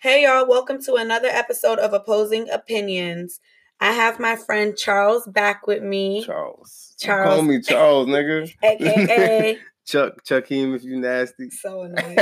[0.00, 3.40] Hey y'all, welcome to another episode of Opposing Opinions.
[3.78, 6.24] I have my friend Charles back with me.
[6.24, 6.94] Charles.
[6.98, 7.34] Charles.
[7.34, 8.50] Call me Charles, nigga.
[8.62, 11.50] AKA Chuck, Chuck him if you nasty.
[11.50, 12.16] so annoying.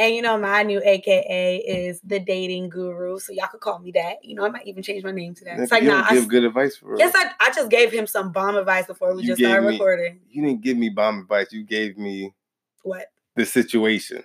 [0.00, 3.92] And you know my new AKA is the dating guru, so y'all could call me
[3.92, 4.24] that.
[4.24, 5.60] You know I might even change my name to that.
[5.60, 7.92] It's like you nah, don't I, give good advice for yes I, I just gave
[7.92, 10.20] him some bomb advice before we You just started me- recording.
[10.28, 11.52] You didn't give me bomb advice.
[11.52, 12.34] You gave me
[12.82, 13.06] What?
[13.36, 14.24] the situation.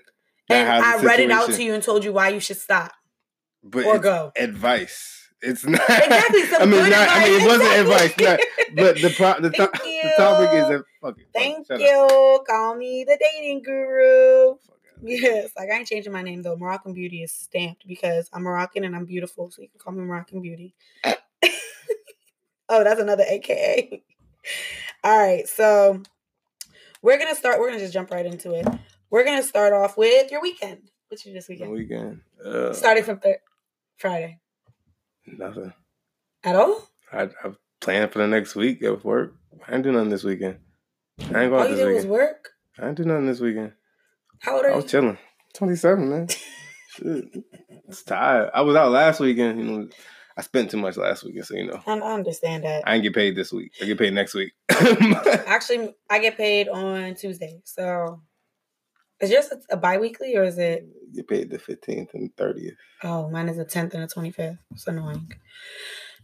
[0.50, 2.94] And I the read it out to you and told you why you should stop
[3.64, 4.32] But or go.
[4.38, 5.12] advice.
[5.42, 8.14] It's not Exactly, some I mean, not, I mean, it wasn't advice.
[8.20, 8.40] Not,
[8.76, 9.70] but the pro, the, to,
[10.04, 10.86] the topic is a fuck it.
[11.02, 11.82] fuck it, Thank shut up.
[11.82, 12.44] you.
[12.48, 14.56] Call me the dating guru.
[15.02, 16.56] Yes, like I ain't changing my name though.
[16.56, 20.02] Moroccan Beauty is stamped because I'm Moroccan and I'm beautiful, so you can call me
[20.04, 20.74] Moroccan Beauty.
[22.70, 24.04] oh, that's another AKA.
[25.04, 26.02] All right, so
[27.02, 27.60] we're gonna start.
[27.60, 28.68] We're gonna just jump right into it.
[29.10, 30.90] We're gonna start off with your weekend.
[31.10, 31.72] What you do this weekend?
[31.72, 32.22] weekend.
[32.44, 33.42] Uh, Starting from thir-
[33.98, 34.40] Friday.
[35.28, 35.72] nothing.
[36.44, 36.90] At all?
[37.12, 39.36] I, I planned for the next week at work.
[39.68, 40.58] I ain't do nothing this weekend.
[41.20, 42.10] I ain't going All this weekend.
[42.10, 42.50] work.
[42.80, 43.74] I ain't do nothing this weekend.
[44.42, 44.76] How old are I you?
[44.82, 45.18] was chilling.
[45.54, 46.28] 27, man.
[46.90, 47.26] Shit.
[47.88, 48.50] It's tired.
[48.54, 49.60] I was out last weekend.
[49.60, 49.88] You know,
[50.38, 51.82] I spent too much last weekend, so you know.
[51.86, 52.84] I I understand that.
[52.86, 53.72] I ain't get paid this week.
[53.82, 54.52] I get paid next week.
[54.70, 57.62] Actually, I get paid on Tuesday.
[57.64, 58.22] So
[59.22, 62.76] is yours a, bi-weekly or is it You get paid the 15th and 30th.
[63.04, 64.58] oh mine is the 10th and the 25th.
[64.72, 65.32] It's annoying.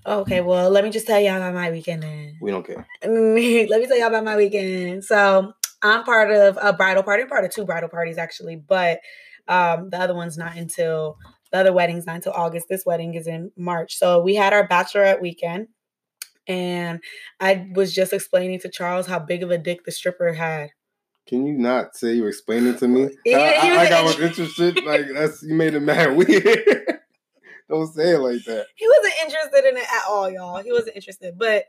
[0.06, 2.38] Okay, well let me just tell y'all about my weekend then.
[2.42, 2.86] We don't care.
[3.04, 5.06] let me tell y'all about my weekend.
[5.06, 9.00] So I'm part of a bridal party, I'm part of two bridal parties actually, but
[9.48, 11.18] um the other one's not until
[11.52, 12.68] the other wedding's not until August.
[12.70, 13.98] This wedding is in March.
[13.98, 15.68] So we had our bachelorette weekend.
[16.48, 17.00] And
[17.40, 20.70] I was just explaining to Charles how big of a dick the stripper had.
[21.28, 23.10] Can you not say you're explaining to me?
[23.24, 24.84] He- I, I, was like I was interested.
[24.84, 27.00] Like that's you made it mad weird.
[27.70, 28.68] don't say it like that.
[28.76, 30.64] he wasn't interested in it at all, y'all.
[30.64, 31.38] He wasn't interested.
[31.38, 31.66] But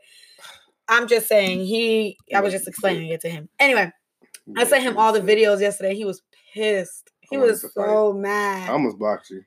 [0.87, 3.49] I'm just saying he I was just explaining it to him.
[3.59, 3.91] Anyway,
[4.57, 5.95] I sent him all the videos yesterday.
[5.95, 6.21] He was
[6.53, 7.11] pissed.
[7.21, 7.81] He I was so so
[8.21, 9.43] I almost blocked you.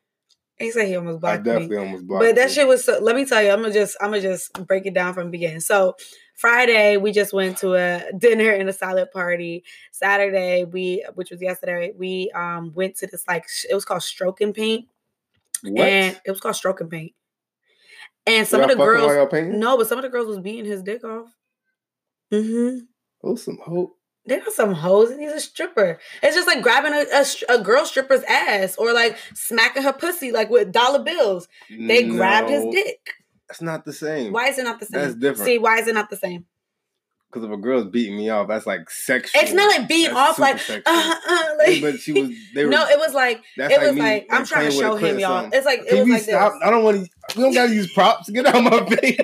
[0.58, 1.52] he said he almost I blocked me.
[1.52, 2.54] definitely almost blocked But that you.
[2.54, 4.94] shit was so let me tell you, I'm gonna just I'm gonna just break it
[4.94, 5.60] down from the beginning.
[5.60, 5.94] So
[6.34, 9.64] Friday we just went to a dinner and a salad party.
[9.92, 14.40] Saturday we which was yesterday, we um went to this like it was called stroke
[14.40, 14.86] and paint.
[15.62, 15.86] what?
[15.88, 17.12] And it was called stroke and paint.
[18.26, 19.60] And some Y'all of the girls while y'all painting?
[19.60, 21.28] no, but some of the girls was beating his dick off.
[22.32, 22.78] Mm-hmm.
[23.22, 23.95] Oh, some hope.
[24.26, 25.10] They're not some hoes.
[25.10, 25.98] And he's a stripper.
[26.22, 30.32] It's just like grabbing a, a, a girl stripper's ass or like smacking her pussy
[30.32, 31.48] like with dollar bills.
[31.70, 33.14] They grabbed his dick.
[33.48, 34.32] That's not the same.
[34.32, 35.00] Why is it not the same?
[35.00, 35.46] That's different.
[35.46, 36.46] See, why is it not the same?
[37.30, 39.42] Because if a girl's beating me off, that's like sexual.
[39.42, 42.30] It's not like That's off like, uh, uh, like but she was.
[42.54, 44.70] They were, no, it was like That's it like was me, like I'm trying to
[44.70, 45.50] show with a clit him, y'all.
[45.52, 46.52] It's like it Can was we like stop?
[46.52, 46.62] this.
[46.64, 47.36] I don't want to.
[47.36, 48.30] We don't gotta use props.
[48.30, 49.20] Get out of my face.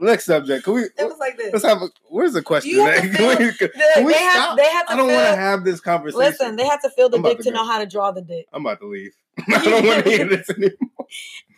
[0.00, 0.64] Next subject.
[0.64, 0.82] Can we?
[0.82, 1.52] It was like this.
[1.52, 1.88] Let's have a.
[2.08, 2.78] Where's the question?
[2.80, 4.56] Have Can we, can The- we they have stop?
[4.58, 6.18] they have I don't want to have this conversation.
[6.18, 8.46] Listen, they have to feel the dick to to know how to draw the dick.
[8.52, 9.12] I'm about to leave.
[9.48, 10.76] I don't want to hear this anymore.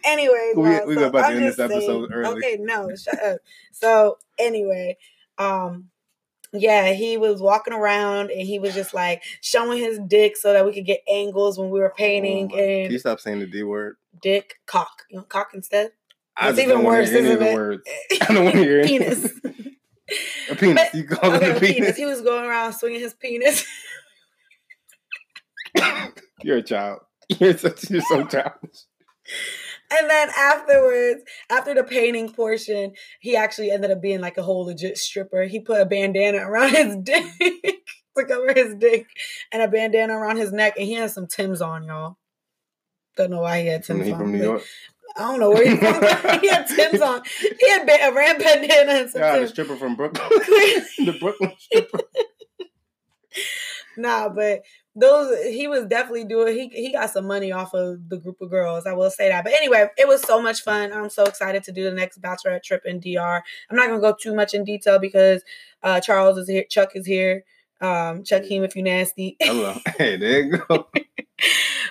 [0.05, 2.37] Anyway, We- no, we so were about to I'm end this episode saying- early.
[2.39, 3.39] Okay, no, shut up.
[3.73, 4.97] So anyway,
[5.39, 5.89] um,
[6.53, 10.65] yeah, he was walking around and he was just like showing his dick so that
[10.65, 13.47] we could get angles when we were painting Oh my- Can you stop saying the
[13.47, 13.97] D word?
[14.23, 15.03] dick cock.
[15.11, 15.91] You want cock instead?
[16.41, 17.55] It's even worse, hear any of isn't the it?
[17.55, 17.83] words.
[18.29, 19.25] I don't want to hear penis.
[20.51, 20.75] A penis.
[20.93, 21.75] But- you call okay, it a penis.
[21.77, 21.97] penis?
[21.97, 23.65] He was going around swinging his penis.
[26.43, 27.01] You're a child.
[27.29, 27.91] You're such.
[27.91, 28.85] You're so childish.
[29.91, 34.67] And then afterwards, after the painting portion, he actually ended up being like a whole
[34.67, 35.45] legit stripper.
[35.45, 37.25] He put a bandana around his dick
[38.17, 39.07] to cover his dick
[39.53, 42.17] and a bandana around his neck, and he had some Tim's on, y'all.
[43.17, 44.19] Don't know why he had Tim's he on.
[44.19, 44.63] from New York.
[45.17, 45.79] I don't know where he's
[46.21, 46.41] from.
[46.41, 47.23] he had Tim's on.
[47.41, 50.29] He had a ram bandana and some Yeah, the stripper from Brooklyn.
[50.99, 52.01] The Brooklyn stripper.
[53.99, 54.63] Nah, but
[54.95, 56.55] those he was definitely doing.
[56.55, 58.87] He he got some money off of the group of girls.
[58.87, 59.45] I will say that.
[59.45, 60.93] But anyway, it was so much fun.
[60.93, 63.43] I'm so excited to do the next bachelorette trip in DR.
[63.71, 65.43] I'm not gonna go too much in detail because
[65.83, 67.45] uh, Charles is here, Chuck is here.
[67.81, 69.37] Um, Chuck him if you nasty.
[69.41, 69.77] Hello.
[69.97, 70.89] Hey, there you go.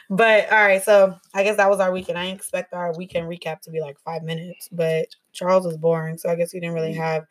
[0.10, 2.18] but all right, so I guess that was our weekend.
[2.18, 6.18] I didn't expect our weekend recap to be like five minutes, but Charles was boring,
[6.18, 7.26] so I guess he didn't really have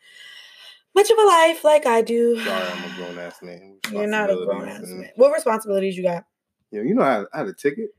[0.94, 2.42] much of a life like I do.
[2.42, 3.78] Sorry, I'm a grown ass man.
[3.90, 5.10] You're not a grown ass man.
[5.16, 6.24] What responsibilities you got?
[6.70, 7.90] Yeah, you know, I had, I had a ticket.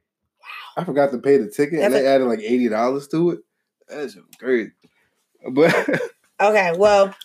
[0.41, 0.81] Wow.
[0.81, 3.39] I forgot to pay the ticket, and That's they added like eighty dollars to it.
[3.87, 4.71] That's crazy.
[5.51, 5.73] But
[6.39, 7.15] Okay, well,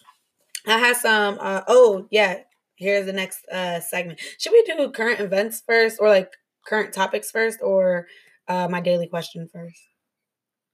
[0.66, 1.38] I have some.
[1.40, 2.40] Uh, oh, yeah.
[2.76, 4.20] Here's the next uh, segment.
[4.38, 6.32] Should we do current events first, or like
[6.66, 8.06] current topics first, or
[8.48, 9.80] uh, my daily question first?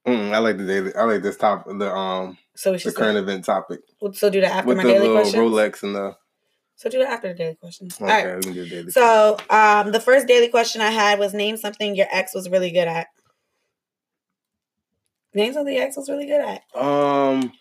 [0.07, 0.95] Mm, I like the daily.
[0.95, 1.65] I like this top.
[1.67, 2.37] The um.
[2.55, 3.81] So the current event topic
[4.13, 5.39] so do that after with my the daily question.
[5.39, 6.15] Rolex and the.
[6.75, 7.97] So do that after the daily questions.
[7.99, 8.35] All Okay, right.
[8.37, 8.91] we can do daily.
[8.91, 12.71] So um, the first daily question I had was name something your ex was really
[12.71, 13.07] good at.
[15.33, 16.61] Name something your ex was really good at.
[16.79, 17.51] Um,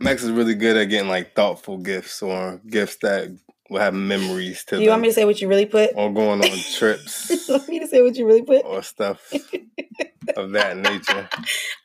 [0.00, 3.28] Max is really good at getting like thoughtful gifts or gifts that
[3.74, 5.90] will have memories to Do you want me to say what you really put?
[5.96, 8.64] or going on trips you want me to say what you really put?
[8.64, 9.32] or stuff
[10.36, 11.28] of that nature.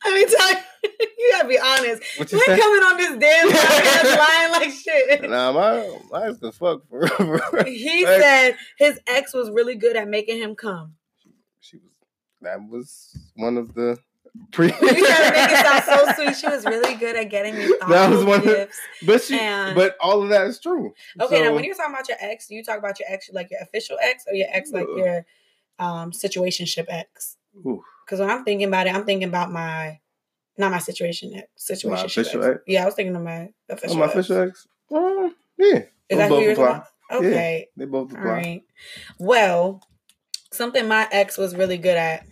[0.03, 0.49] I mean, tell
[1.17, 2.01] you gotta be honest.
[2.17, 2.59] What You you ain't say?
[2.59, 5.29] coming on this damn podcast lying like shit.
[5.29, 7.63] Nah, my my can fuck forever.
[7.65, 10.93] He Like, said his ex was really good at making him come.
[11.59, 11.85] she was.
[12.41, 13.97] That was one of the
[14.51, 14.67] pre.
[14.71, 16.35] You trying to make it sound so sweet.
[16.37, 18.79] She was really good at getting me thoughtful That was one of- gifts.
[19.05, 19.39] But she.
[19.39, 20.93] And- but all of that is true.
[21.19, 23.61] Okay, now when you're talking about your ex, you talk about your ex like your
[23.61, 25.25] official ex or your ex like your
[25.79, 27.37] um situationship ex?
[27.53, 29.99] Because when I'm thinking about it, I'm thinking about my
[30.57, 32.59] not my situation ex, situation official ex?
[32.67, 33.97] Yeah, I was thinking of my oh, official.
[33.97, 34.13] my ex.
[34.15, 34.67] official ex.
[34.93, 36.83] Um, yeah, Is They that who both you're talking?
[37.11, 37.67] Okay.
[37.77, 38.31] They both All apply.
[38.31, 38.63] right.
[39.17, 39.81] Well,
[40.51, 42.25] something my ex was really good at.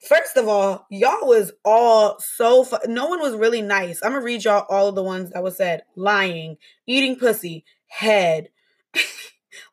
[0.00, 4.00] First of all, y'all was all so fu- no one was really nice.
[4.02, 6.56] I'm gonna read y'all all of the ones that was said: lying,
[6.86, 8.48] eating pussy, head,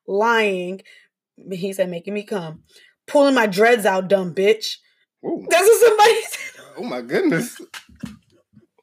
[0.08, 0.82] lying.
[1.52, 2.64] He said making me come,
[3.08, 4.78] pulling my dreads out, dumb bitch.
[5.26, 5.46] Ooh.
[5.50, 6.64] That's what somebody said.
[6.78, 7.58] Oh my goodness.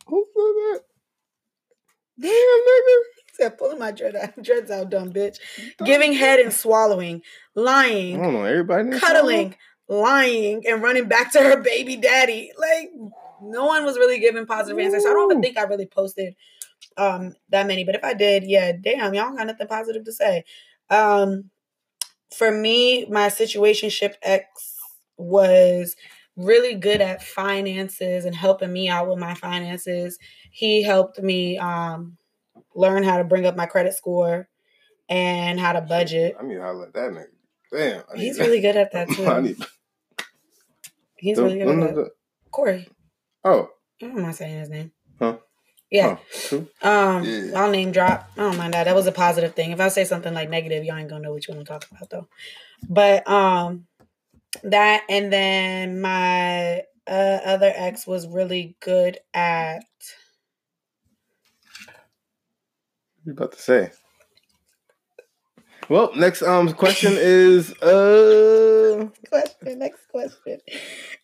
[0.07, 0.81] Who said that?
[2.21, 3.03] Damn, nigga.
[3.17, 5.39] He said pulling my dread out, dreads out, dumb bitch.
[5.85, 7.23] Giving head and swallowing,
[7.57, 8.45] I lying, don't know.
[8.45, 9.57] Everybody cuddling,
[9.89, 12.53] lying, and running back to her baby daddy.
[12.59, 12.91] Like
[13.41, 15.03] no one was really giving positive answers.
[15.03, 16.35] So I don't even think I really posted
[16.97, 17.85] um that many.
[17.85, 20.45] But if I did, yeah, damn, y'all got nothing positive to say.
[20.91, 21.51] Um
[22.37, 24.77] for me, my situationship ex
[25.17, 25.95] was
[26.37, 30.19] really good at finances and helping me out with my finances.
[30.51, 32.17] He helped me um
[32.75, 34.49] learn how to bring up my credit score
[35.09, 36.37] and how to budget.
[36.39, 37.27] I mean, to holler at that nigga.
[37.75, 38.05] Damn.
[38.13, 39.41] I He's really good at that I too.
[39.41, 39.57] need.
[41.17, 42.11] He's really good at that.
[42.53, 42.89] Corey.
[43.43, 44.93] Oh, I'm not saying his name.
[45.19, 45.39] Huh?
[45.91, 46.19] Yeah.
[46.51, 46.57] huh.
[46.83, 47.61] Um, Yeah.
[47.61, 48.31] I'll name drop.
[48.37, 48.85] I don't mind that.
[48.85, 49.73] That was a positive thing.
[49.73, 51.87] If I say something like negative, y'all ain't gonna know what you want to talk
[51.91, 52.29] about though.
[52.89, 53.87] But um,
[54.63, 59.85] that and then my uh, other ex was really good at.
[63.25, 63.91] What you about to say?
[65.89, 69.79] Well, next um question is uh Question.
[69.79, 70.61] Next question.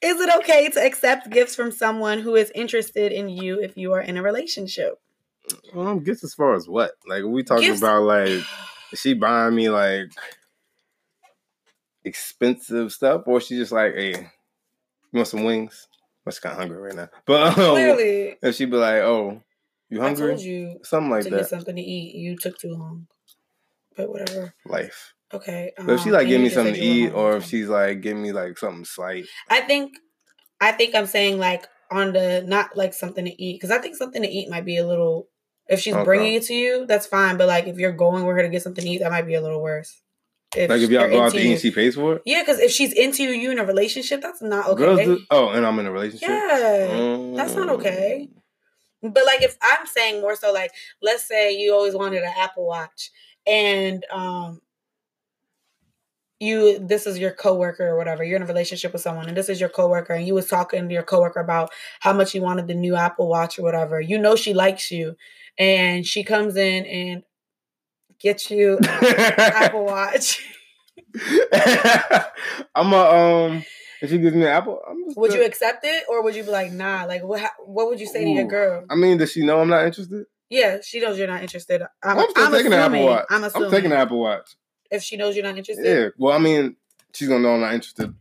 [0.03, 3.93] Is it okay to accept gifts from someone who is interested in you if you
[3.93, 5.01] are in a relationship?
[5.75, 6.93] um gifts as far as what?
[7.07, 8.43] Like we talking Gifts- about like
[8.93, 10.11] is she buying me like
[12.05, 14.27] expensive stuff or she just like, hey, you
[15.13, 15.89] want some wings?
[16.27, 17.09] I'm just kinda hungry right now.
[17.25, 19.43] But um, Clearly, if she be like, Oh,
[19.89, 20.29] you I hungry?
[20.33, 21.49] told you Something like to get that.
[21.49, 22.15] something to eat.
[22.17, 23.07] You took too long.
[24.01, 24.55] But whatever.
[24.67, 25.15] Life.
[25.33, 25.73] Okay.
[25.77, 28.17] But if she um, like give me something to eat, or if she's like give
[28.17, 29.95] me like something slight, I think,
[30.61, 33.97] I think I'm saying like on the not like something to eat because I think
[33.97, 35.29] something to eat might be a little.
[35.69, 36.05] If she's Okay.
[36.05, 37.37] bringing it to you, that's fine.
[37.37, 39.35] But like if you're going with her to get something to eat, that might be
[39.35, 40.01] a little worse.
[40.57, 42.23] like if y'all go out to eat and she pays for it.
[42.27, 45.05] yeah, because if she's into you, you in a relationship, that's not okay.
[45.05, 46.29] Do, oh, and I'm in a relationship.
[46.29, 48.29] yeah, that's not okay.
[49.03, 52.67] But like if I'm saying more so like let's say you always wanted an Apple
[52.67, 53.11] Watch
[53.47, 54.61] and um
[56.41, 59.51] you this is your coworker or whatever you're in a relationship with someone and this
[59.51, 61.71] is your coworker and you was talking to your coworker about
[62.01, 65.17] how much you wanted the new Apple Watch or whatever you know she likes you
[65.59, 67.23] and she comes in and
[68.19, 68.85] gets you an
[69.39, 70.43] Apple Watch
[72.75, 73.65] I'm a um.
[74.03, 74.81] If she gives me an apple,
[75.17, 78.07] would you accept it or would you be like nah like what what would you
[78.07, 80.25] say to your girl I mean, does she know I'm not interested?
[80.51, 83.27] Yeah she knows you're not interested I'm, I'm still taking the Apple Watch.
[83.31, 84.57] I'm I'm, taking the Apple Watch.
[84.91, 86.09] if she knows you're not interested Yeah.
[86.19, 86.77] Well, I mean,
[87.15, 88.15] she's gonna know I'm not interested,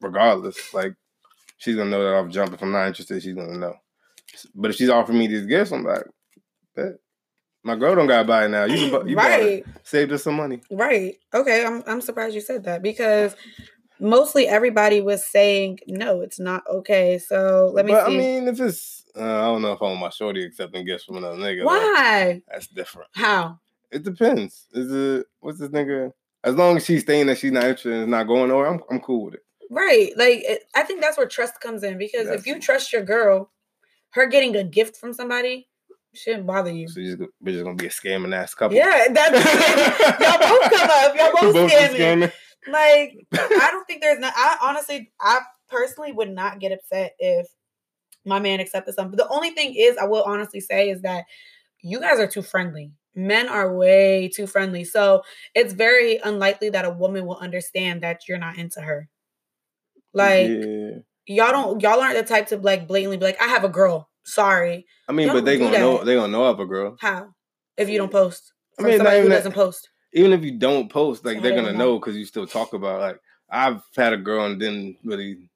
[0.00, 0.72] regardless.
[0.72, 0.94] Like,
[1.58, 3.22] she's gonna know that I'll jump if I'm not interested.
[3.22, 3.74] She's gonna know.
[4.54, 6.04] But if she's offering me these gifts, I'm like,
[6.74, 6.94] bet.
[7.62, 8.64] My girl don't gotta buy it now.
[8.64, 10.60] You can bu- you right Saved us some money.
[10.70, 11.16] Right.
[11.32, 11.64] Okay.
[11.64, 13.34] I'm I'm surprised you said that because
[13.98, 17.18] mostly everybody was saying no, it's not okay.
[17.18, 18.14] So let me but see.
[18.14, 21.04] I mean, if it's, uh, I don't know if I want my shorty accepting gifts
[21.04, 21.64] from another nigga.
[21.64, 22.42] Why?
[22.48, 23.08] That's different.
[23.14, 23.58] How?
[23.90, 24.66] It depends.
[24.72, 26.12] Is it what's this nigga?
[26.42, 29.00] As long as she's saying that she's not interested and not going nowhere, I'm I'm
[29.00, 29.40] cool with it.
[29.70, 30.10] Right.
[30.16, 33.02] Like it, I think that's where trust comes in because if That's- you trust your
[33.02, 33.50] girl,
[34.10, 35.68] her getting a gift from somebody
[36.12, 36.88] shouldn't bother you.
[36.88, 38.76] So you're just, we're just gonna be a scamming ass couple.
[38.76, 41.16] Yeah, that's y'all both come up.
[41.16, 41.96] Y'all both, both scamming.
[41.96, 42.32] scamming.
[42.68, 44.32] Like I don't think there's not.
[44.36, 47.46] I honestly, I personally would not get upset if
[48.24, 49.16] my man accepted something.
[49.16, 51.24] The only thing is, I will honestly say is that
[51.80, 52.92] you guys are too friendly.
[53.14, 54.84] Men are way too friendly.
[54.84, 55.22] So
[55.54, 59.08] it's very unlikely that a woman will understand that you're not into her.
[60.12, 60.90] Like yeah.
[61.26, 64.08] y'all don't y'all aren't the type to like blatantly be like, I have a girl.
[64.24, 64.86] Sorry.
[65.08, 65.80] I mean, y'all but they gonna that.
[65.80, 66.96] know they gonna know of a girl.
[67.00, 67.28] How?
[67.76, 68.52] If you don't post.
[68.76, 69.90] From I mean, somebody who doesn't post.
[70.12, 73.20] Even if you don't post, like they're gonna know because you still talk about like
[73.50, 75.48] I've had a girl and didn't really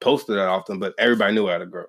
[0.00, 1.86] post it that often, but everybody knew I had a girl.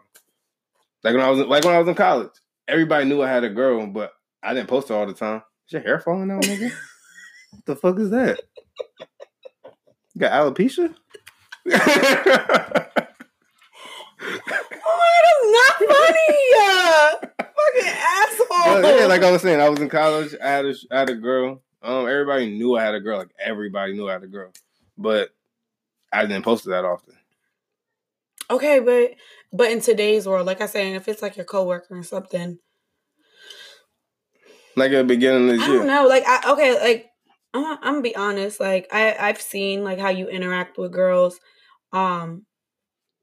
[1.04, 2.32] Like when I was like when I was in college,
[2.68, 4.14] everybody knew I had a girl, but
[4.44, 5.42] I didn't post it all the time.
[5.68, 6.72] Is your hair falling out, nigga?
[7.52, 8.40] what the fuck is that?
[10.14, 10.96] You got alopecia?
[11.70, 11.74] oh,
[15.24, 16.38] that's not funny.
[16.60, 19.00] Uh, fucking asshole.
[19.00, 20.34] yeah, like I was saying, I was in college.
[20.42, 21.62] I had a, I had a girl.
[21.82, 23.18] Um, everybody knew I had a girl.
[23.20, 24.52] Like everybody knew I had a girl,
[24.98, 25.30] but
[26.12, 27.17] I didn't post it that often.
[28.50, 29.12] Okay, but
[29.52, 32.60] but in today's world, like I said, if it's like your coworker or something,
[34.76, 36.08] like at the beginning of the year, I don't know.
[36.08, 37.08] Like I okay, like
[37.54, 38.60] I'm, I'm gonna be honest.
[38.60, 41.40] Like I I've seen like how you interact with girls.
[41.92, 42.46] Um,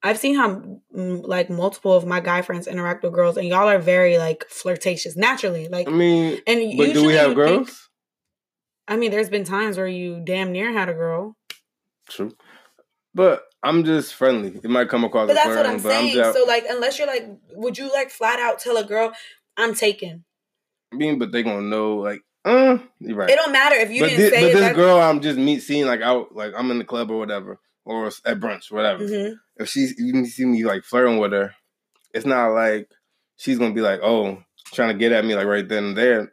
[0.03, 0.63] I've seen how
[0.95, 4.45] mm, like multiple of my guy friends interact with girls, and y'all are very like
[4.49, 5.69] flirtatious naturally.
[5.69, 7.69] Like I mean, and but do we have girls?
[7.69, 7.79] Think,
[8.87, 11.37] I mean, there's been times where you damn near had a girl.
[12.09, 12.33] True,
[13.15, 14.61] but I'm just friendly.
[14.63, 15.27] It might come across.
[15.27, 16.11] But that's what I'm saying.
[16.11, 19.13] I'm just, so like, unless you're like, would you like flat out tell a girl,
[19.57, 20.25] "I'm taken"?
[20.93, 23.31] I mean, but they gonna know like, uh, you're right.
[23.31, 24.53] It don't matter if you but didn't this, say.
[24.53, 27.19] But this girl, I'm just meet seeing like out, like I'm in the club or
[27.19, 29.05] whatever, or at brunch, whatever.
[29.05, 29.35] Mm-hmm.
[29.57, 31.55] If she's you see me like flirting with her,
[32.13, 32.91] it's not like
[33.37, 34.43] she's gonna be like, oh,
[34.73, 36.33] trying to get at me like right then and there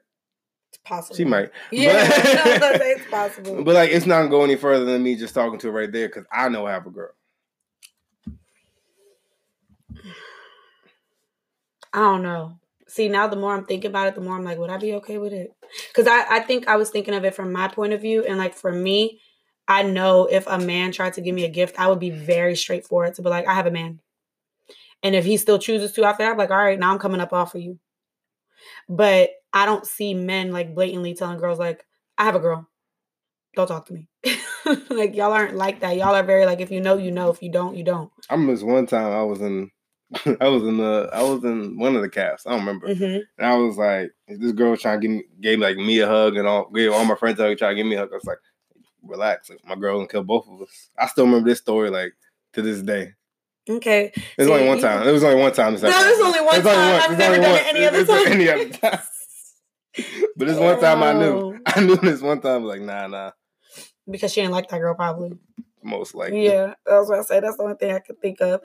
[0.70, 1.16] It's possible.
[1.16, 1.52] She might.
[1.72, 3.64] Yeah, but, it's possible.
[3.64, 5.92] But like, it's not gonna go any further than me just talking to her right
[5.92, 7.12] there because I know I have a girl.
[11.94, 12.60] I don't know.
[12.88, 14.94] See, now the more I'm thinking about it, the more I'm like, would I be
[14.96, 15.56] okay with it?
[15.88, 18.26] Because I, I think I was thinking of it from my point of view.
[18.26, 19.22] And like for me,
[19.68, 22.56] I know if a man tried to give me a gift, I would be very
[22.56, 24.02] straightforward to be like, I have a man.
[25.04, 27.22] And if he still chooses to after that, I'm like, all right, now I'm coming
[27.22, 27.80] up off of you.
[28.90, 31.86] But I don't see men like blatantly telling girls like,
[32.18, 32.68] I have a girl.
[33.56, 34.08] Don't talk to me.
[34.90, 35.98] like y'all aren't like that.
[35.98, 37.30] Y'all are very like if you know, you know.
[37.30, 38.12] If you don't, you don't.
[38.30, 39.72] I remember one time I was in
[40.42, 42.46] I was in the I was in one of the casts.
[42.46, 42.88] I don't remember.
[42.88, 43.20] Mm-hmm.
[43.38, 46.08] And I was like, this girl was trying to give me gave like me a
[46.08, 48.10] hug and all gave all my friends a hug, trying to give me a hug.
[48.12, 48.40] I was like,
[49.04, 49.50] relax.
[49.50, 50.90] Like, my girl gonna kill both of us.
[50.98, 52.14] I still remember this story like
[52.54, 53.14] to this day.
[53.70, 54.12] Okay.
[54.16, 55.08] It was only one time.
[55.08, 55.74] It was only one time.
[55.74, 57.12] No, it was only one time.
[57.12, 58.28] I've never done it any other time.
[58.28, 59.00] Any other time.
[60.36, 61.60] but this one time I knew.
[61.66, 62.52] I knew this one time.
[62.52, 63.32] I was like, nah, nah.
[64.10, 65.38] Because she didn't like that girl, probably.
[65.84, 66.46] Most likely.
[66.46, 67.40] Yeah, that's what I say.
[67.40, 68.62] That's the only thing I could think of.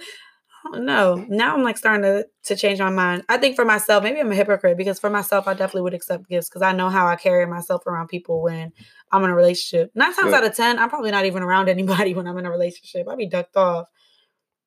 [0.72, 3.24] No, now I'm like starting to to change my mind.
[3.28, 6.28] I think for myself, maybe I'm a hypocrite because for myself, I definitely would accept
[6.28, 8.72] gifts because I know how I carry myself around people when
[9.12, 9.90] I'm in a relationship.
[9.94, 10.38] Nine times yeah.
[10.38, 13.08] out of ten, I'm probably not even around anybody when I'm in a relationship.
[13.08, 13.88] I'd be ducked off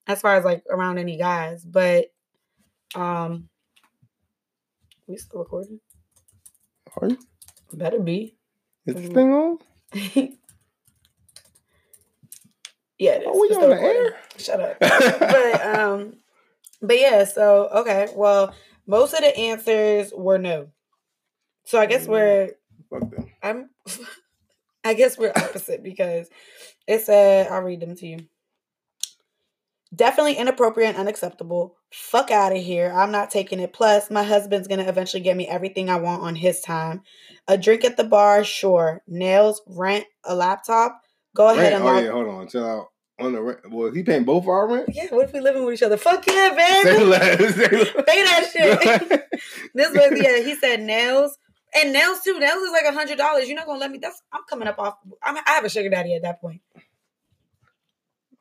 [0.07, 1.63] as far as like around any guys.
[1.63, 2.07] But
[2.95, 3.49] um,
[5.07, 5.79] we still recording?
[7.01, 7.17] Are you?
[7.73, 8.35] Better be.
[8.85, 9.57] Is this thing on?
[12.99, 13.27] yeah, it is.
[13.27, 14.15] Are we on the air?
[14.37, 14.79] Shut up.
[14.79, 16.17] but um,
[16.81, 17.23] but yeah.
[17.23, 18.09] So okay.
[18.13, 18.53] Well,
[18.85, 20.67] most of the answers were no.
[21.63, 22.51] So I guess mm, we're.
[22.89, 23.31] Fuck them.
[23.41, 23.69] I'm.
[24.83, 26.29] I guess we're opposite because
[26.87, 28.19] it said I'll read them to you.
[29.93, 31.75] Definitely inappropriate and unacceptable.
[31.91, 32.91] Fuck out of here.
[32.95, 33.73] I'm not taking it.
[33.73, 37.01] Plus, my husband's going to eventually get me everything I want on his time.
[37.47, 39.01] A drink at the bar, sure.
[39.07, 41.01] Nails, rent, a laptop.
[41.35, 41.75] Go ahead rent?
[41.75, 41.83] and.
[41.83, 42.47] Oh, yeah, hold on.
[42.47, 42.87] Chill out.
[43.19, 43.59] On the rent.
[43.69, 44.89] Well, he paying both our rent?
[44.93, 45.97] Yeah, what if we living with each other?
[45.97, 46.83] Fuck yeah, man.
[46.83, 47.37] Say less.
[47.37, 48.49] Pay that
[49.09, 49.29] shit.
[49.73, 51.37] this was, yeah, he said nails.
[51.75, 52.39] And nails too.
[52.39, 53.47] Nails is like a hundred dollars.
[53.47, 53.99] You're not gonna let me.
[53.99, 54.95] That's I'm coming up off.
[55.21, 56.61] I'm, I have a sugar daddy at that point.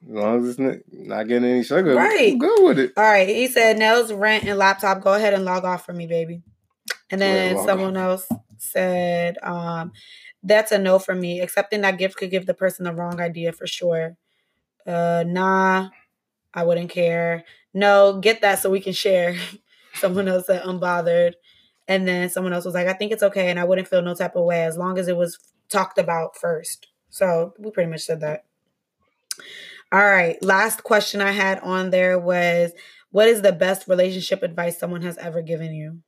[0.08, 2.32] As long as it's not getting any sugar, right?
[2.32, 2.92] I'm good with it.
[2.96, 3.28] All right.
[3.28, 5.02] He said, "Nails, rent, and laptop.
[5.02, 6.42] Go ahead and log off for me, baby."
[7.10, 8.22] And then someone off.
[8.30, 9.92] else said, um,
[10.42, 11.40] "That's a no for me.
[11.40, 14.16] Accepting that gift could give the person the wrong idea for sure.
[14.86, 15.90] Uh, nah,
[16.54, 17.44] I wouldn't care.
[17.74, 19.36] No, get that so we can share."
[19.94, 21.34] someone else said, "Unbothered."
[21.88, 24.14] And then someone else was like, "I think it's okay, and I wouldn't feel no
[24.14, 25.38] type of way as long as it was
[25.68, 26.88] talked about first.
[27.10, 28.44] So we pretty much said that.
[29.92, 30.42] All right.
[30.42, 32.72] Last question I had on there was
[33.10, 36.00] What is the best relationship advice someone has ever given you?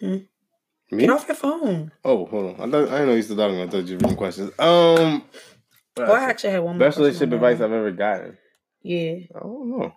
[0.00, 0.16] Hmm?
[0.92, 1.02] Me?
[1.02, 1.92] Get off your phone.
[2.04, 2.68] Oh, hold on.
[2.68, 3.60] I thought I didn't know you still talking.
[3.60, 4.50] I thought you were reading questions.
[4.58, 5.24] Um,
[5.96, 6.78] well, I actually had one.
[6.78, 8.38] Best relationship advice I've ever gotten.
[8.82, 9.18] Yeah.
[9.34, 9.92] I don't know.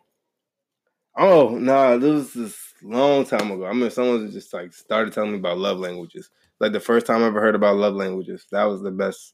[1.15, 3.65] Oh no, nah, this was this long time ago.
[3.65, 6.29] I mean, someone just like started telling me about love languages.
[6.59, 8.45] Like the first time I ever heard about love languages.
[8.51, 9.33] That was the best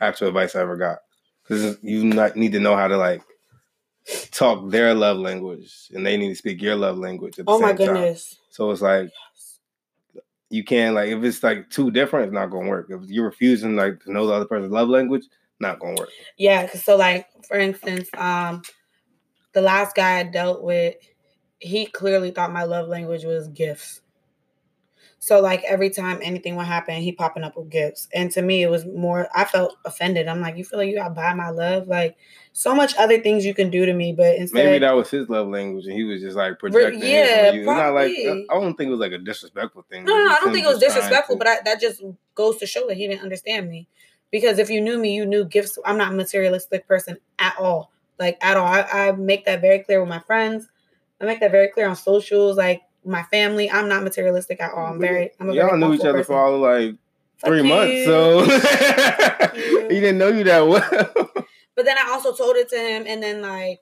[0.00, 0.98] actual advice I ever got.
[1.42, 3.22] Because you not, need to know how to like
[4.32, 7.38] talk their love language, and they need to speak your love language.
[7.46, 8.30] oh my goodness!
[8.30, 8.38] Time.
[8.50, 9.10] So it's like
[10.50, 12.90] you can't like if it's like too different, it's not gonna work.
[12.90, 15.24] If you're refusing like to know the other person's love language,
[15.60, 16.10] not gonna work.
[16.36, 18.62] Yeah, so like for instance, um,
[19.52, 20.96] the last guy I dealt with,
[21.60, 24.02] he clearly thought my love language was gifts.
[25.22, 28.08] So like every time anything would happen, he popping up with gifts.
[28.14, 29.28] And to me, it was more.
[29.34, 30.26] I felt offended.
[30.26, 31.88] I'm like, you feel like you got to buy my love?
[31.88, 32.16] Like
[32.52, 35.28] so much other things you can do to me, but instead, maybe that was his
[35.28, 37.02] love language, and he was just like projecting.
[37.02, 37.66] Yeah, you.
[37.66, 40.06] not like I don't think it was like a disrespectful thing.
[40.06, 42.02] No, no, I don't think it was disrespectful, but I, that just
[42.34, 43.88] goes to show that he didn't understand me.
[44.30, 45.78] Because if you knew me, you knew gifts.
[45.84, 48.66] I'm not a materialistic person at all, like at all.
[48.66, 50.66] I, I make that very clear with my friends.
[51.20, 52.56] I make that very clear on socials.
[52.56, 53.70] Like my family.
[53.70, 54.86] I'm not materialistic at all.
[54.86, 55.30] I'm very.
[55.40, 56.24] I'm a Y'all very knew each other person.
[56.24, 56.94] for all like
[57.44, 58.44] three months, so
[59.88, 60.90] he didn't know you that well.
[61.76, 63.80] but then I also told it to him, and then like.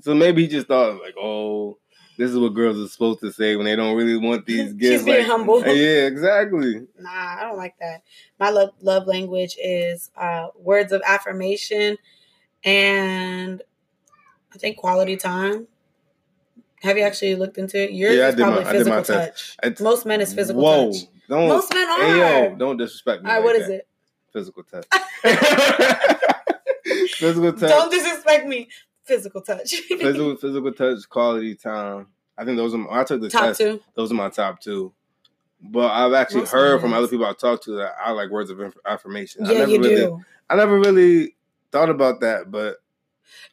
[0.00, 1.78] So maybe he just thought like, oh,
[2.18, 4.98] this is what girls are supposed to say when they don't really want these gifts.
[4.98, 5.64] She's being like, humble.
[5.66, 6.86] Yeah, exactly.
[6.98, 8.02] Nah, I don't like that.
[8.38, 11.96] My love love language is uh, words of affirmation,
[12.64, 13.62] and
[14.54, 15.66] I think quality time.
[16.82, 17.92] Have you actually looked into it?
[17.92, 19.56] Yours yeah, is probably my, physical touch.
[19.62, 21.02] It's, Most men is physical whoa, touch.
[21.28, 22.00] Don't, Most men are.
[22.00, 23.30] Hey, yo, don't disrespect me.
[23.30, 23.74] All right, like what is that.
[23.74, 23.88] it?
[24.32, 24.86] Physical touch.
[27.12, 27.70] physical touch.
[27.70, 28.68] Don't disrespect me.
[29.04, 29.70] Physical touch.
[29.88, 32.08] physical physical touch, quality time.
[32.36, 32.78] I think those are.
[32.78, 33.60] My, I took the top test.
[33.60, 33.80] Two.
[33.94, 34.92] Those are my top two.
[35.60, 38.50] But I've actually Most heard from other people I talked to that I like words
[38.50, 39.44] of affirmation.
[39.44, 40.20] Yeah, I never you really, do.
[40.50, 41.36] I never really
[41.70, 42.78] thought about that, but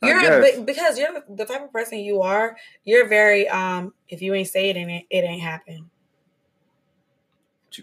[0.01, 2.55] you're because you're the type of person you are.
[2.83, 3.93] You're very um.
[4.07, 5.89] If you ain't say it, it it ain't happen.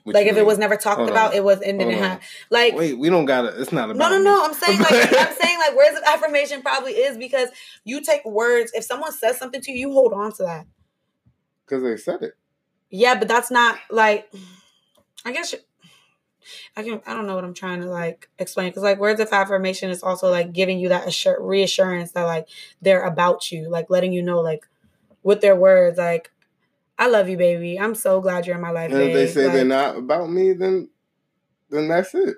[0.02, 0.42] What like if mean?
[0.42, 1.36] it was never talked Hold about, on.
[1.36, 2.26] it was and didn't happen.
[2.50, 3.60] Like wait, we don't gotta.
[3.60, 4.10] It's not about.
[4.10, 4.44] No, no, no.
[4.44, 7.48] I'm saying like I'm saying like words of affirmation probably is because
[7.84, 8.72] you take words.
[8.74, 10.66] If someone says something to you, you hold on to that.
[11.64, 12.34] Because they said it.
[12.90, 14.28] Yeah, but that's not like.
[15.24, 15.56] I guess
[16.76, 19.32] I can I don't know what I'm trying to like explain because like words of
[19.32, 22.48] affirmation is also like giving you that assur- reassurance that like
[22.82, 24.66] they're about you, like letting you know like
[25.22, 26.30] with their words like
[26.98, 27.78] I love you, baby.
[27.78, 28.90] I'm so glad you're in my life.
[28.90, 30.88] And if they say like, they're not about me, then
[31.70, 32.36] then that's it.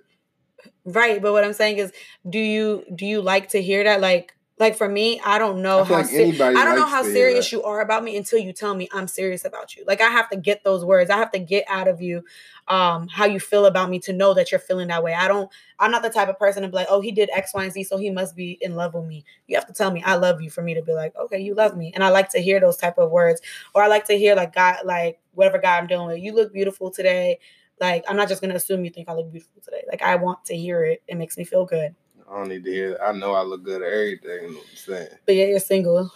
[0.85, 1.92] Right, but what I'm saying is,
[2.29, 4.01] do you do you like to hear that?
[4.01, 7.53] Like, like for me, I don't know I how like I don't know how serious
[7.53, 9.85] you are about me until you tell me I'm serious about you.
[9.87, 11.11] Like I have to get those words.
[11.11, 12.25] I have to get out of you
[12.66, 15.14] um how you feel about me to know that you're feeling that way.
[15.14, 17.55] I don't I'm not the type of person to be like, "Oh, he did X,
[17.55, 19.90] Y, and Z, so he must be in love with me." You have to tell
[19.90, 22.09] me I love you for me to be like, "Okay, you love me." And I
[22.09, 23.40] like to hear those type of words
[23.75, 26.53] or I like to hear like God like whatever guy I'm dealing with, "You look
[26.53, 27.38] beautiful today."
[27.81, 29.85] Like I'm not just going to assume you think I look beautiful today.
[29.88, 31.01] Like I want to hear it.
[31.07, 31.94] It makes me feel good.
[32.31, 32.99] I don't need to hear it.
[33.03, 34.31] I know I look good at everything.
[34.31, 35.09] You know what I'm saying?
[35.25, 36.12] But yeah, you're single.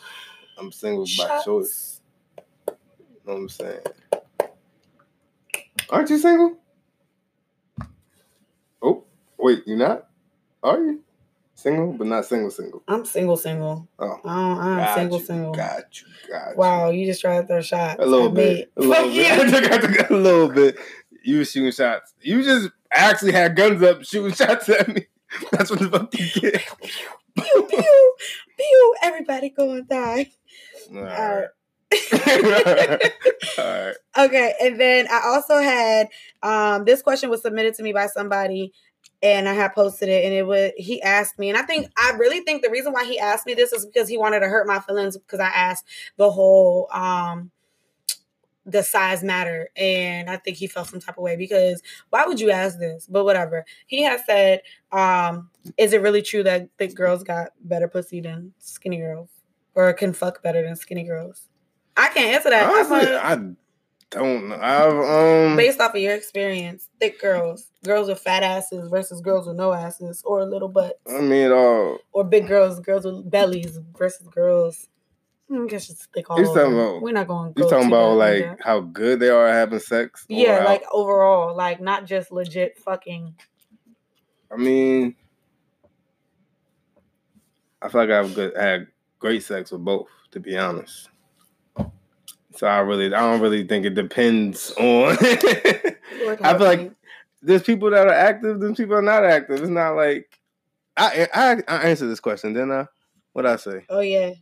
[0.59, 2.01] I'm single by choice.
[2.69, 2.75] You
[3.27, 3.81] know what I'm saying?
[5.89, 6.59] Aren't you single?
[8.83, 9.05] Oh,
[9.39, 10.09] wait, you're not?
[10.63, 11.03] Are you?
[11.55, 12.83] Single, but not single, single.
[12.89, 13.89] I'm single, single.
[13.99, 15.53] Oh, I'm single, you, single.
[15.53, 16.57] Got you, got you.
[16.57, 18.03] Wow, you just tried to throw shots.
[18.03, 20.77] A little bit, a little bit, a little bit.
[21.23, 22.15] You were shooting shots.
[22.21, 25.07] You just actually had guns up, shooting shots at me.
[25.53, 26.63] That's what the fuck you get.
[27.37, 28.15] pew, pew,
[28.59, 28.95] pew.
[29.03, 30.31] Everybody gonna die.
[30.95, 31.49] All right.
[33.59, 33.95] All right.
[34.19, 36.09] Okay, and then I also had
[36.43, 38.73] um this question was submitted to me by somebody
[39.23, 42.13] and I had posted it and it was he asked me and I think I
[42.19, 44.67] really think the reason why he asked me this is because he wanted to hurt
[44.67, 47.51] my feelings because I asked the whole um
[48.65, 52.41] the size matter and i think he felt some type of way because why would
[52.41, 53.07] you ask this?
[53.11, 53.65] But whatever.
[53.87, 58.53] He has said um is it really true that thick girls got better pussy than
[58.59, 59.31] skinny girls
[59.75, 61.49] or can fuck better than skinny girls?
[61.97, 62.71] I can't answer that.
[62.71, 63.55] Honestly, i
[64.11, 68.91] don't know i've um based off of your experience thick girls girls with fat asses
[68.91, 70.99] versus girls with no asses or little butts.
[71.09, 74.89] I mean uh or big girls girls with bellies versus girls
[75.55, 76.37] I guess it's they call.
[76.37, 77.53] talking about, We're not going.
[77.57, 80.25] You talking about like how good they are at having sex?
[80.29, 83.35] Yeah, like overall, like not just legit fucking.
[84.51, 85.15] I mean,
[87.81, 88.89] I feel like I've good had
[89.19, 91.09] great sex with both, to be honest.
[92.57, 95.17] So I really, I don't really think it depends on.
[95.21, 96.93] I feel like
[97.43, 99.61] there's people that are active, there's people that are not active.
[99.61, 100.39] It's not like
[100.97, 102.87] I I, I answered this question, didn't I?
[103.33, 103.85] What I say?
[103.89, 104.33] Oh yeah,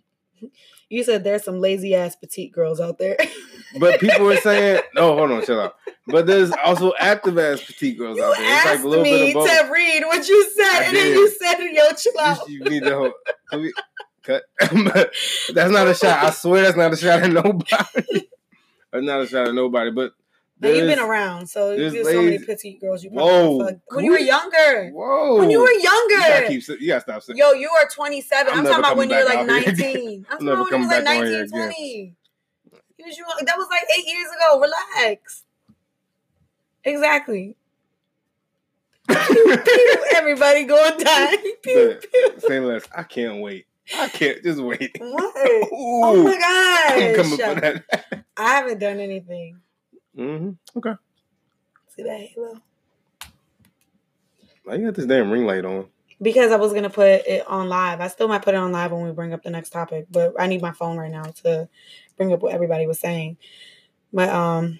[0.88, 3.16] you said there's some lazy ass petite girls out there.
[3.78, 5.76] but people were saying, no, hold on, chill out.
[6.06, 8.56] But there's also active ass petite girls you out there.
[8.56, 9.48] It's like a little bit of both.
[9.48, 11.04] to read what you said, I and did.
[11.04, 13.12] then you said, "Yo, chill out." You, you need to hold.
[13.52, 13.72] We,
[14.22, 14.42] cut.
[14.60, 16.24] that's not a shot.
[16.24, 18.26] I swear, that's not a shot at nobody.
[18.92, 19.90] that's not a shot at nobody.
[19.90, 20.12] But
[20.60, 23.80] now you've been around, so there's, there's so many petite girls you probably Whoa.
[23.88, 24.90] When you were younger.
[24.90, 25.38] Whoa.
[25.38, 26.14] When you were younger.
[26.14, 28.52] You gotta, keep, you gotta stop saying Yo, you are 27.
[28.52, 30.26] I'm, I'm talking about when you're like 19.
[30.30, 32.14] I'm, I'm talking about when you were like 19, 20.
[33.06, 34.60] Was you, that was like eight years ago.
[34.60, 35.44] Relax.
[36.84, 37.56] Exactly.
[39.08, 41.36] pew, pew, everybody going die.
[41.62, 42.32] Pew, pew.
[42.38, 42.86] Say less.
[42.94, 43.66] I can't wait.
[43.96, 44.96] I can't just wait.
[45.00, 45.34] What?
[45.72, 47.02] oh my god!
[47.02, 48.24] I'm coming for that.
[48.36, 49.60] I haven't done anything.
[50.16, 50.78] Mm-hmm.
[50.78, 50.94] Okay.
[51.88, 52.60] See that halo?
[54.64, 55.86] Why you got this damn ring light on?
[56.22, 58.00] Because I was gonna put it on live.
[58.00, 60.34] I still might put it on live when we bring up the next topic, but
[60.38, 61.68] I need my phone right now to
[62.16, 63.38] bring up what everybody was saying.
[64.12, 64.78] But um,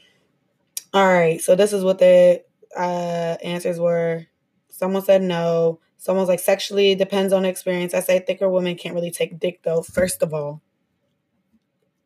[0.93, 1.41] all right.
[1.41, 2.45] So this is what the
[2.77, 4.27] uh answers were.
[4.69, 5.81] Someone said no.
[5.97, 7.95] Someone's like sexually depends on experience.
[7.95, 9.83] I say thicker women can't really take dick though.
[9.83, 10.63] First of all,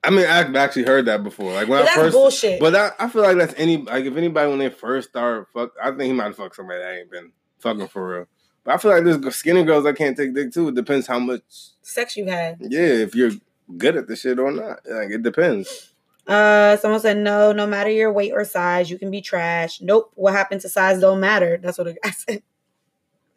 [0.04, 1.52] I mean, I've actually heard that before.
[1.52, 2.60] Like when but I first, bullshit.
[2.60, 5.72] But I, I feel like that's any like if anybody when they first start fuck,
[5.82, 8.26] I think he might have fucked somebody that ain't been fucking for real.
[8.64, 10.68] But I feel like there's skinny girls that can't take dick too.
[10.68, 11.42] It depends how much
[11.82, 12.58] sex you had.
[12.60, 13.32] Yeah, if you're
[13.76, 14.80] good at the shit or not.
[14.86, 15.94] Like it depends.
[16.26, 17.52] Uh, someone said no.
[17.52, 19.80] No matter your weight or size, you can be trash.
[19.80, 20.12] Nope.
[20.14, 21.58] What happened to size don't matter.
[21.62, 22.42] That's what guy said.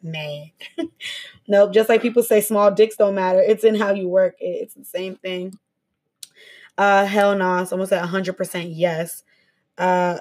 [0.00, 0.50] Man,
[1.48, 1.74] nope.
[1.74, 3.40] Just like people say small dicks don't matter.
[3.40, 4.36] It's in how you work.
[4.38, 5.58] It's the same thing.
[6.78, 7.56] Uh, hell no.
[7.56, 7.64] Nah.
[7.64, 9.24] Someone said 100% yes.
[9.76, 10.20] Uh,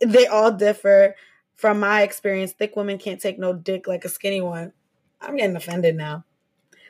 [0.00, 1.14] they all differ.
[1.56, 4.72] From my experience, thick women can't take no dick like a skinny one.
[5.20, 6.24] I'm getting offended now.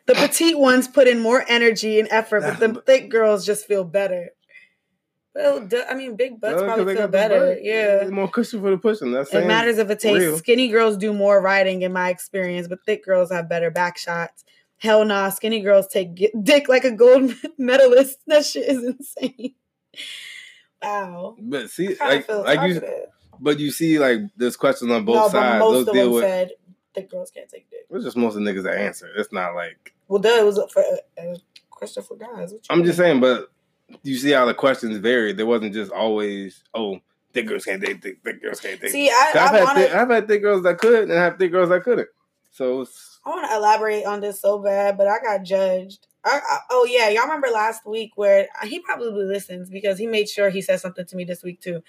[0.06, 3.84] The petite ones put in more energy and effort, but the thick girls just feel
[3.84, 4.30] better.
[5.34, 7.56] Well, I mean, big butts no, probably feel better.
[7.60, 9.12] Yeah, it's more cushion for the pushing.
[9.12, 10.18] That's it matters if it tastes.
[10.18, 10.38] Real.
[10.38, 14.44] Skinny girls do more riding, in my experience, but thick girls have better back shots.
[14.82, 18.18] Hell nah, skinny girls take dick like a gold medalist.
[18.26, 19.54] That shit is insane.
[20.82, 21.36] Wow.
[21.40, 22.82] But see, like, like you,
[23.38, 25.60] but you see, like there's questions on both no, sides.
[25.60, 26.50] most Those of them with, said
[26.94, 27.86] thick girls can't take dick.
[27.90, 29.08] It's just most of the niggas that answer.
[29.16, 31.36] It's not like well, that it was for a, a
[31.70, 32.52] question for guys.
[32.68, 32.86] I'm mean?
[32.86, 33.52] just saying, but
[34.02, 35.36] you see how the questions varied.
[35.36, 36.98] There wasn't just always oh
[37.32, 38.90] thick girls can't date thick, thick girls can't date.
[38.90, 41.22] See, I, I've, I had wanna, thick, I've had thick girls that could and I
[41.22, 42.08] have thick girls that couldn't.
[42.50, 42.84] So
[43.24, 46.06] I want to elaborate on this so bad, but I got judged.
[46.24, 50.28] I, I, oh yeah, y'all remember last week where he probably listens because he made
[50.28, 51.82] sure he said something to me this week too.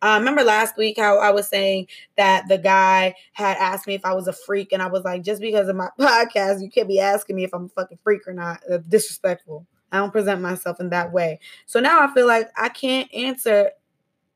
[0.00, 4.04] Uh, remember last week how I was saying that the guy had asked me if
[4.04, 6.88] I was a freak, and I was like, just because of my podcast, you can't
[6.88, 8.60] be asking me if I'm a fucking freak or not.
[8.70, 9.66] Uh, disrespectful.
[9.92, 11.38] I don't present myself in that way.
[11.66, 13.70] So now I feel like I can't answer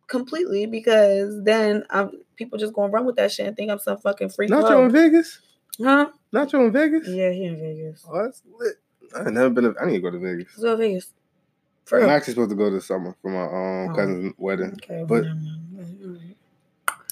[0.07, 3.99] completely because then I'm, people just gonna run with that shit and think I'm some
[3.99, 4.51] fucking freak.
[4.51, 5.41] Not you in Vegas?
[5.83, 6.11] Huh?
[6.33, 7.09] Not you in Vegas?
[7.09, 8.05] Yeah, he in Vegas.
[8.09, 8.77] Oh, that's lit.
[9.17, 9.75] I've never been.
[9.81, 10.49] I need to go to Vegas.
[10.49, 11.13] Let's go to Vegas.
[11.85, 13.95] For I'm actually supposed to go this summer for my um, oh.
[13.95, 15.25] cousin's wedding, okay, but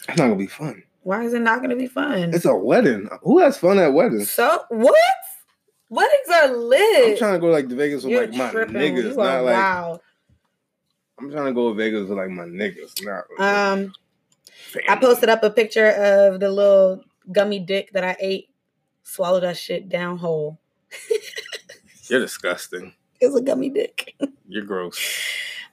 [0.07, 0.83] it's not gonna be fun.
[1.03, 2.35] Why is it not gonna be fun?
[2.35, 3.09] It's a wedding.
[3.23, 4.31] Who has fun at weddings?
[4.31, 4.99] So what?
[5.89, 7.13] Weddings are lit.
[7.13, 8.75] I'm trying to go like to Vegas with You're like my tripping.
[8.75, 9.55] niggas, not like.
[9.55, 10.01] Wow.
[11.19, 13.25] I'm trying to go to Vegas with like my niggas, not.
[13.39, 13.93] um,
[14.73, 14.89] family.
[14.89, 17.03] I posted up a picture of the little
[17.33, 18.51] gummy dick that I ate.
[19.07, 20.59] Swallowed that shit down whole.
[22.09, 22.93] You're disgusting.
[23.21, 24.17] It's a gummy dick.
[24.49, 24.99] You're gross.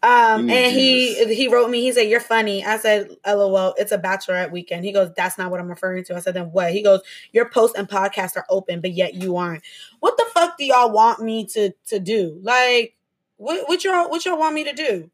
[0.03, 1.81] Um, and he he wrote me.
[1.81, 4.85] He said, "You're funny." I said, "LOL." It's a bachelorette weekend.
[4.85, 7.49] He goes, "That's not what I'm referring to." I said, "Then what?" He goes, "Your
[7.49, 9.63] post and podcast are open, but yet you aren't."
[9.99, 12.37] What the fuck do y'all want me to to do?
[12.43, 12.95] Like,
[13.37, 15.09] what what y'all what y'all want me to do?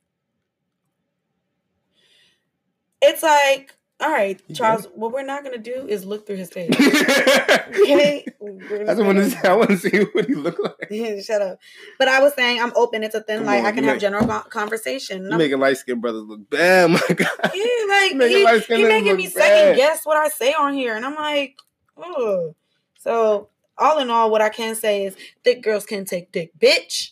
[3.01, 4.87] It's like all right, Charles.
[4.95, 6.69] What we're not gonna do is look through his face.
[6.79, 9.29] okay, I just want to.
[9.29, 11.23] See, I want to see what he look like.
[11.23, 11.59] Shut up.
[11.97, 13.03] But I was saying, I'm open.
[13.03, 13.65] It's a thin light.
[13.65, 15.25] I can have general conversation.
[15.29, 16.89] You making light skinned brothers look bad.
[16.91, 17.51] My God.
[17.53, 19.33] Yeah, like making he, he making me bad.
[19.33, 21.57] second guess what I say on here, and I'm like,
[21.97, 22.55] oh.
[22.99, 27.11] So all in all, what I can say is, thick girls can take dick, bitch.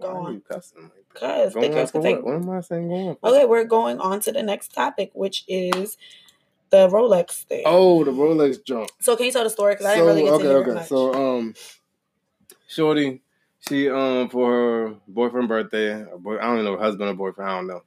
[0.00, 0.42] Go on.
[1.20, 2.16] Because they can take.
[2.16, 2.24] What?
[2.24, 2.88] what am I saying?
[2.88, 5.96] Going okay, we're going on to the next topic, which is
[6.70, 7.62] the Rolex thing.
[7.64, 8.90] Oh, the Rolex jump.
[9.00, 9.74] So can you tell the story?
[9.74, 10.74] Because I didn't really get okay, to hear okay.
[10.74, 10.88] Much.
[10.88, 11.54] So um,
[12.68, 13.22] Shorty,
[13.68, 17.66] she um for her boyfriend birthday, boy, I don't know husband or boyfriend, I don't
[17.66, 17.82] know.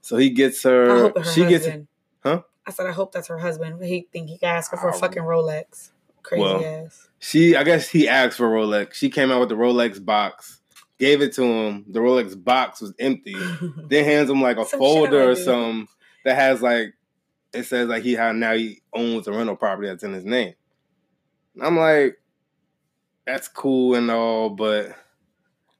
[0.00, 1.10] So he gets her.
[1.10, 1.48] her she husband.
[1.48, 1.88] gets,
[2.22, 2.42] huh?
[2.66, 3.82] I said I hope that's her husband.
[3.84, 5.90] He think he asked her for a fucking Rolex.
[6.22, 7.08] Crazy well, ass.
[7.18, 8.94] She, I guess he asked for Rolex.
[8.94, 10.60] She came out with the Rolex box,
[10.98, 11.84] gave it to him.
[11.88, 13.36] The Rolex box was empty.
[13.88, 15.88] then hands him like a some folder or something
[16.24, 16.94] that has like
[17.52, 20.54] it says like he had now he owns a rental property that's in his name.
[21.60, 22.16] I'm like,
[23.26, 24.94] that's cool and all, but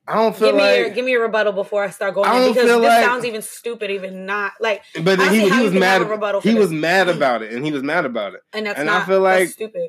[0.06, 2.28] I don't feel give like me your, give me a rebuttal before I start going.
[2.28, 4.82] I don't because feel this like, sounds even stupid, even not like.
[5.02, 6.02] But he, he was mad.
[6.42, 6.58] He this.
[6.58, 8.40] was mad about it, and he was mad about it.
[8.52, 9.88] And that's and not, I feel like stupid.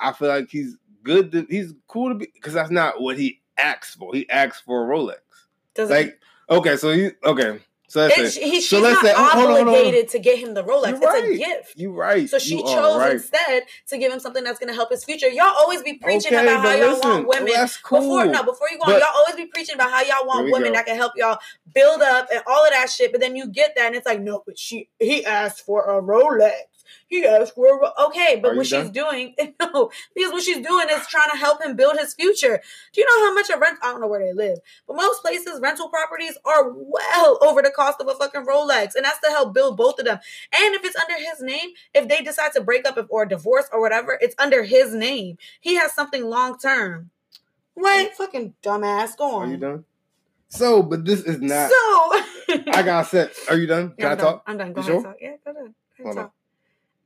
[0.00, 1.30] I feel like he's good.
[1.32, 4.14] To, he's cool to be because that's not what he asked for.
[4.14, 5.18] He asked for a Rolex.
[5.74, 7.60] Doesn't like okay, so he okay.
[7.90, 10.06] So let's say, he, so she's let's not say, obligated hold on, hold on.
[10.06, 10.90] to get him the Rolex.
[10.90, 11.24] You're it's right.
[11.24, 11.72] a gift.
[11.74, 12.30] You're right.
[12.30, 13.12] So she you chose right.
[13.14, 15.26] instead to give him something that's going to help his future.
[15.26, 17.52] Y'all always be preaching okay, about how y'all listen, want women.
[17.52, 18.00] Well, cool.
[18.00, 20.52] Before no, before you go but, on, y'all always be preaching about how y'all want
[20.52, 20.74] women go.
[20.74, 21.38] that can help y'all
[21.74, 23.10] build up and all of that shit.
[23.10, 26.00] But then you get that and it's like, no, but she he asked for a
[26.00, 26.52] Rolex
[27.06, 31.30] he asked for okay, but what she's doing, no, because what she's doing is trying
[31.30, 32.60] to help him build his future.
[32.92, 33.78] Do you know how much a rent?
[33.82, 37.70] I don't know where they live, but most places rental properties are well over the
[37.70, 40.18] cost of a fucking Rolex, and that's to help build both of them.
[40.52, 43.80] And if it's under his name, if they decide to break up or divorce or
[43.80, 45.38] whatever, it's under his name.
[45.60, 47.10] He has something long term.
[47.76, 49.48] Wait, fucking dumbass, go on.
[49.48, 49.84] Are you done?
[50.48, 51.70] So, but this is not.
[51.70, 53.32] So, I got set.
[53.48, 53.90] Are you done?
[53.90, 54.24] Can yeah, I done.
[54.24, 54.42] talk?
[54.46, 54.72] I'm done.
[54.72, 55.02] Go you ahead.
[55.02, 55.16] Sure?
[55.20, 55.74] Yeah, go ahead.
[56.02, 56.24] Hold talk.
[56.24, 56.30] On.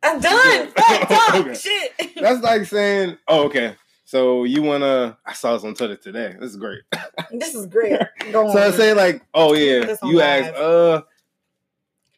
[0.04, 0.68] I'm done.
[0.68, 1.54] Fuck, okay.
[1.54, 2.14] Shit.
[2.16, 3.74] That's like saying, oh, okay.
[4.04, 5.18] So you wanna?
[5.24, 6.36] I saw this on Twitter today.
[6.38, 6.82] This is great.
[7.32, 7.98] this is great.
[8.30, 11.02] Go so I say like, oh yeah, you ask, uh,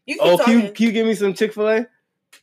[0.05, 1.87] you oh, can you, can you give me some Chick Fil A?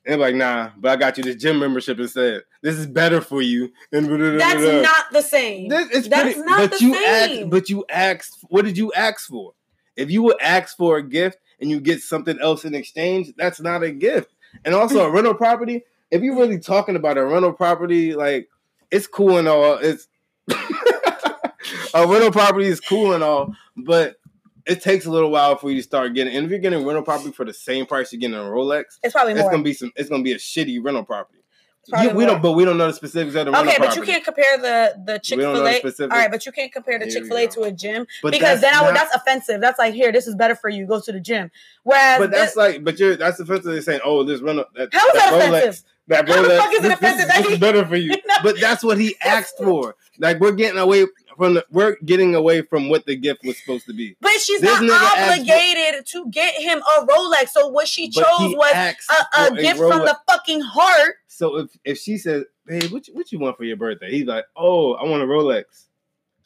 [0.06, 2.44] And like, nah, but I got you this gym membership instead.
[2.62, 3.72] This is better for you.
[3.92, 5.70] And blah, blah, that's blah, not the same.
[5.70, 7.40] This, it's that's pretty, not but the you same.
[7.42, 8.46] Asked, but you asked.
[8.50, 9.54] What did you ask for?
[9.96, 13.62] If you would ask for a gift and you get something else in exchange, that's
[13.62, 14.33] not a gift.
[14.66, 18.50] And also a rental property, if you're really talking about a rental property, like
[18.92, 19.78] it's cool and all.
[19.78, 20.08] It's
[21.94, 24.18] a rental property is cool and all, but
[24.66, 26.36] it takes a little while for you to start getting.
[26.36, 29.14] And if you're getting rental property for the same price you're getting a Rolex, it's
[29.14, 29.44] probably more.
[29.44, 29.92] It's gonna be some.
[29.96, 31.43] It's gonna be a shitty rental property.
[31.86, 34.24] You, we don't, but we don't know the specifics of the okay, but you can't
[34.24, 35.82] compare the the Chick Fil A.
[35.82, 38.62] All right, but you can't compare the Chick Fil A to a gym but because
[38.62, 39.60] then I would, that's offensive.
[39.60, 40.86] That's like here, this is better for you.
[40.86, 41.52] Go to the gym.
[41.84, 43.66] Whereas, but that's this, like, but you're that's offensive.
[43.66, 44.66] They're saying, oh, this rental.
[44.76, 45.84] That, how is that, that Rolex, offensive?
[46.08, 47.28] That Rolex, How the fuck is it offensive?
[47.28, 48.10] This, this is better for you.
[48.28, 48.36] no.
[48.44, 49.96] But that's what he asked for.
[50.20, 51.06] Like we're getting away
[51.38, 54.16] from the, we're getting away from what the gift was supposed to be.
[54.22, 57.50] But she's this not obligated to get him a Rolex.
[57.50, 61.16] So what she chose was a, a gift a from the fucking heart.
[61.28, 64.26] So if if she says, "Hey, what you, what you want for your birthday?" He's
[64.26, 65.64] like, "Oh, I want a Rolex,"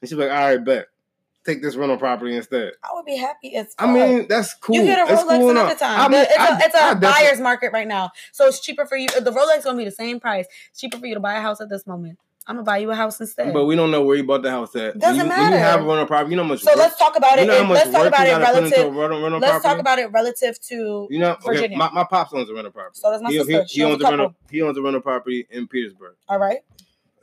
[0.02, 0.88] and she's like, "All right, bet."
[1.46, 2.74] Take this rental property instead.
[2.84, 3.88] I would be happy as fuck.
[3.88, 4.76] I mean, that's cool.
[4.76, 6.02] You get a that's Rolex cool another time.
[6.02, 8.98] I mean, it's I, a, it's a buyer's market right now, so it's cheaper for
[8.98, 9.08] you.
[9.08, 10.46] The Rolex is gonna be the same price.
[10.72, 12.20] It's cheaper for you to buy a house at this moment.
[12.48, 13.54] I'm gonna buy you a house instead.
[13.54, 14.98] But we don't know where you bought the house at.
[14.98, 15.44] Doesn't you, matter.
[15.44, 16.62] When you have a rental property, you know much.
[16.62, 16.78] So work.
[16.78, 17.42] let's talk about it.
[17.42, 18.96] You know let's talk about it relative.
[18.96, 19.68] Rental, rental let's property?
[19.68, 21.32] talk about it relative to you know.
[21.32, 21.78] Okay, Virginia.
[21.78, 23.00] My, my pops owns a rental property.
[23.02, 23.64] So does my he, sister.
[23.68, 24.36] He, he owns a, a rental.
[24.50, 26.16] He owns a rental property in Petersburg.
[26.30, 26.60] All right.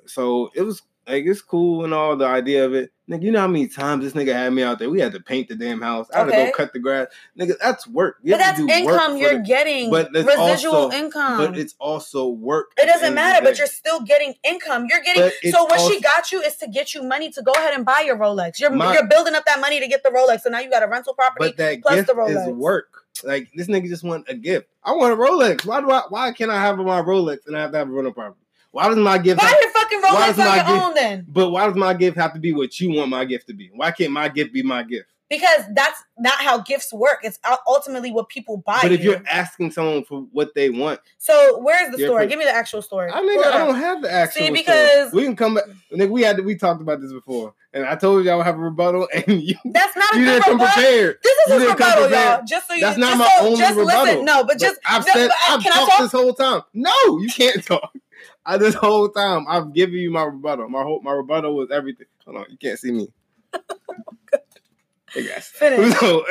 [0.06, 2.90] So it was like it's cool and all the idea of it.
[3.08, 4.88] Nigga, you know how many times this nigga had me out there?
[4.88, 6.08] We had to paint the damn house.
[6.10, 6.46] I had okay.
[6.46, 7.08] to go cut the grass.
[7.38, 8.16] Nigga, that's work.
[8.22, 9.90] You but that's income you're the, getting.
[9.90, 11.36] But residual also, income.
[11.36, 12.72] But it's also work.
[12.78, 14.86] It doesn't matter, but you're still getting income.
[14.88, 17.52] You're getting so what also, she got you is to get you money to go
[17.52, 18.58] ahead and buy your Rolex.
[18.58, 20.40] You're my, you're building up that money to get the Rolex.
[20.40, 22.48] So now you got a rental property but that plus gift the Rolex.
[22.48, 23.04] Is work.
[23.22, 24.68] Like this nigga just want a gift.
[24.82, 25.66] I want a Rolex.
[25.66, 27.92] Why do I why can't I have my Rolex and I have to have a
[27.92, 28.40] rental property?
[28.74, 29.38] Why does my gift?
[29.40, 31.26] Buy have, your fucking Rolex on your gift, own then.
[31.28, 33.70] But why does my gift have to be what you want my gift to be?
[33.72, 35.12] Why can't my gift be my gift?
[35.30, 37.20] Because that's not how gifts work.
[37.22, 38.80] It's ultimately what people buy.
[38.82, 39.14] But if you.
[39.14, 42.26] are asking someone for what they want, so where's the story?
[42.26, 43.12] Give me the actual story.
[43.12, 44.42] I mean, I don't have the actual.
[44.46, 45.22] See, because story.
[45.22, 45.64] we can come back.
[45.92, 48.46] Nigga, we had to, we talked about this before, and I told y'all I would
[48.46, 51.18] have a rebuttal, and you that's not you didn't come prepared.
[51.22, 52.42] This is a rebuttal, y'all.
[52.46, 52.80] Just so you.
[52.80, 54.04] That's not my so, only just rebuttal.
[54.04, 56.62] Listen, no, but just I've said I've talked this whole time.
[56.74, 57.92] No, you can't talk.
[58.46, 60.68] I, this whole time I've given you my rebuttal.
[60.68, 62.06] My whole my rebuttal was everything.
[62.24, 63.08] Hold on, you can't see me.
[65.12, 65.52] hey guys.
[65.60, 66.24] So,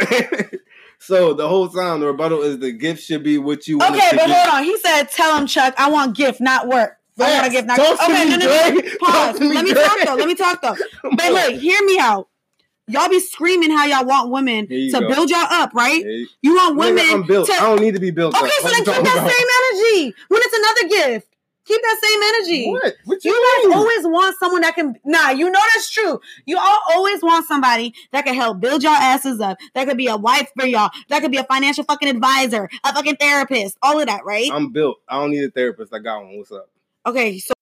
[0.99, 3.95] so the whole time the rebuttal is the gift should be what you want.
[3.95, 4.63] Okay, but hold on.
[4.63, 7.77] He said, "Tell him, Chuck, I want gift, not work." I want a gift, not
[7.77, 9.39] Talk okay, no, no, no, Pause.
[9.39, 10.15] Let me talk though.
[10.15, 10.75] Let me talk though.
[11.15, 12.27] But look, hear me out.
[12.87, 15.07] Y'all be screaming how y'all want women to go.
[15.07, 16.03] build y'all up, right?
[16.41, 17.47] You want women I'm built.
[17.47, 17.53] to.
[17.53, 18.35] I don't need to be built.
[18.35, 18.51] Okay, up.
[18.61, 19.31] so then keep that about?
[19.31, 19.47] same
[20.03, 21.32] energy when it's another gift.
[21.65, 22.69] Keep that same energy.
[22.69, 22.95] What?
[23.05, 24.95] What you, You guys always want someone that can.
[25.05, 26.19] Nah, you know that's true.
[26.45, 29.57] You all always want somebody that can help build y'all asses up.
[29.73, 30.89] That could be a wife for y'all.
[31.09, 34.49] That could be a financial fucking advisor, a fucking therapist, all of that, right?
[34.51, 34.97] I'm built.
[35.07, 35.93] I don't need a therapist.
[35.93, 36.37] I got one.
[36.37, 36.69] What's up?
[37.05, 37.52] okay, so.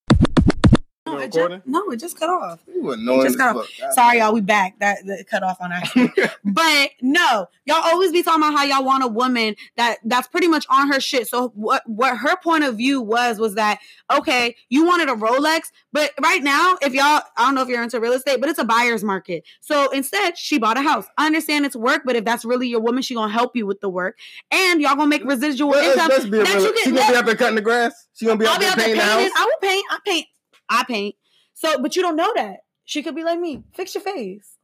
[1.14, 2.60] No it, just, no, it just cut off.
[2.68, 3.94] You annoying Just got- fuck.
[3.94, 4.34] Sorry, y'all.
[4.34, 4.80] We back.
[4.80, 6.12] That, that cut off on accident.
[6.44, 10.48] But no, y'all always be talking about how y'all want a woman that that's pretty
[10.48, 11.28] much on her shit.
[11.28, 13.80] So what what her point of view was was that
[14.12, 17.82] okay, you wanted a Rolex, but right now, if y'all I don't know if you're
[17.84, 19.44] into real estate, but it's a buyer's market.
[19.62, 21.06] So instead, she bought a house.
[21.18, 23.80] I understand it's work, but if that's really your woman, she gonna help you with
[23.82, 24.18] the work,
[24.50, 26.10] and y'all gonna make residual let's, income.
[26.10, 26.66] let's be that real.
[26.66, 28.08] you can- She gonna be out there cutting the grass.
[28.14, 29.32] She gonna be I'll out there painting the house.
[29.38, 29.86] I will paint.
[29.90, 30.28] I paint.
[30.72, 31.16] I paint.
[31.54, 32.62] So, but you don't know that.
[32.86, 33.64] She could be like me.
[33.74, 34.58] Fix your face.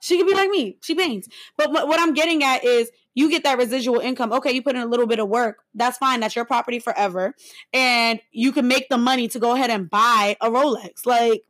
[0.00, 0.76] She could be like me.
[0.82, 1.28] She paints.
[1.56, 4.32] But what, what I'm getting at is you get that residual income.
[4.32, 5.58] Okay, you put in a little bit of work.
[5.74, 6.20] That's fine.
[6.20, 7.34] That's your property forever.
[7.72, 11.06] And you can make the money to go ahead and buy a Rolex.
[11.06, 11.44] Like,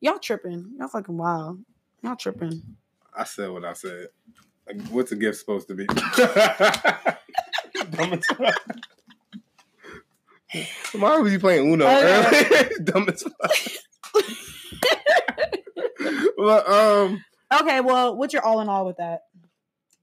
[0.00, 0.72] y'all tripping.
[0.78, 1.60] Y'all fucking wild.
[2.02, 2.62] Y'all tripping.
[3.16, 4.08] I said what I said.
[4.66, 5.86] Like, what's a gift supposed to be?
[10.54, 11.00] Dumb as fuck.
[11.00, 11.84] Why was you playing Uno?
[12.84, 13.52] Dumb as fuck.
[16.36, 16.70] well,
[17.06, 17.24] um,
[17.60, 19.22] Okay, well, what's your all in all with that?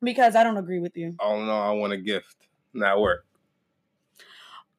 [0.01, 1.15] Because I don't agree with you.
[1.19, 2.35] all in all, I want a gift,
[2.73, 3.25] not work.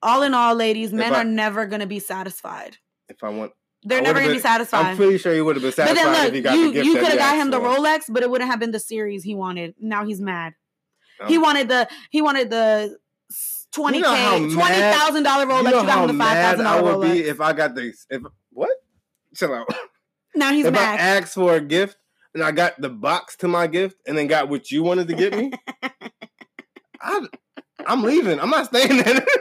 [0.02, 2.76] All in all, ladies, men I- are never going to be satisfied.
[3.08, 3.52] If I want,
[3.84, 4.84] They're I never going to be satisfied.
[4.86, 6.66] I'm pretty sure he would have been satisfied But then if look, he got you,
[6.68, 6.86] the gift.
[6.86, 7.58] you could have got him the.
[7.58, 9.74] Rolex, but it wouldn't have been the series he wanted.
[9.80, 10.52] Now he's mad.
[11.26, 12.96] He Um, wanted the he wanted the
[13.72, 15.62] twenty You k twenty thousand dollar Rolex.
[15.62, 17.12] You You, know got how him the five thousand I would Rolex.
[17.12, 18.70] be if I got the if what?
[19.36, 19.68] Chill out.
[20.34, 21.00] now he's if I mad.
[21.00, 21.96] asked for a gift
[22.34, 25.14] and I got the box to my gift and then got what you wanted to
[25.14, 25.52] get me,
[27.00, 27.26] I,
[27.86, 28.40] I'm leaving.
[28.40, 29.24] I'm not staying there.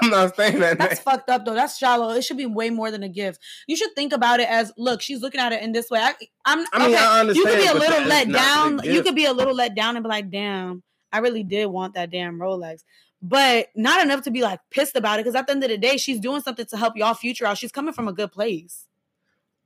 [0.00, 0.98] I'm not staying that That's night.
[1.04, 1.54] fucked up though.
[1.54, 2.10] That's shallow.
[2.14, 3.40] It should be way more than a gift.
[3.66, 5.02] You should think about it as look.
[5.02, 6.00] She's looking at it in this way.
[6.00, 6.14] I,
[6.46, 6.64] I'm.
[6.72, 8.80] I mean, okay, I you could be a little let down.
[8.84, 11.94] You could be a little let down and be like, "Damn, I really did want
[11.94, 12.84] that damn Rolex,"
[13.22, 15.24] but not enough to be like pissed about it.
[15.24, 17.58] Because at the end of the day, she's doing something to help y'all future out.
[17.58, 18.86] She's coming from a good place.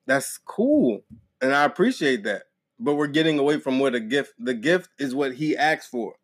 [0.06, 1.02] That's cool,
[1.40, 2.44] and I appreciate that.
[2.78, 4.32] But we're getting away from what a gift.
[4.38, 6.14] The gift is what he asked for.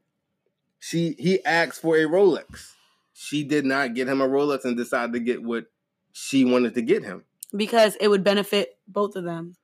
[0.78, 2.72] She he asked for a Rolex.
[3.12, 5.66] She did not get him a Rolex and decided to get what
[6.12, 7.24] she wanted to get him.
[7.54, 9.56] because it would benefit both of them.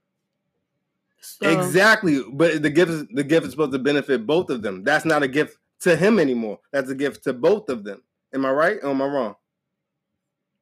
[1.20, 4.84] So, Exactly, but the gift is the gift is supposed to benefit both of them.
[4.84, 6.58] That's not a gift to him anymore.
[6.72, 8.02] That's a gift to both of them.
[8.34, 9.34] Am I right or am I wrong?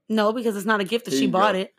[0.09, 1.61] No, because it's not a gift that There she bought go.
[1.61, 1.75] it.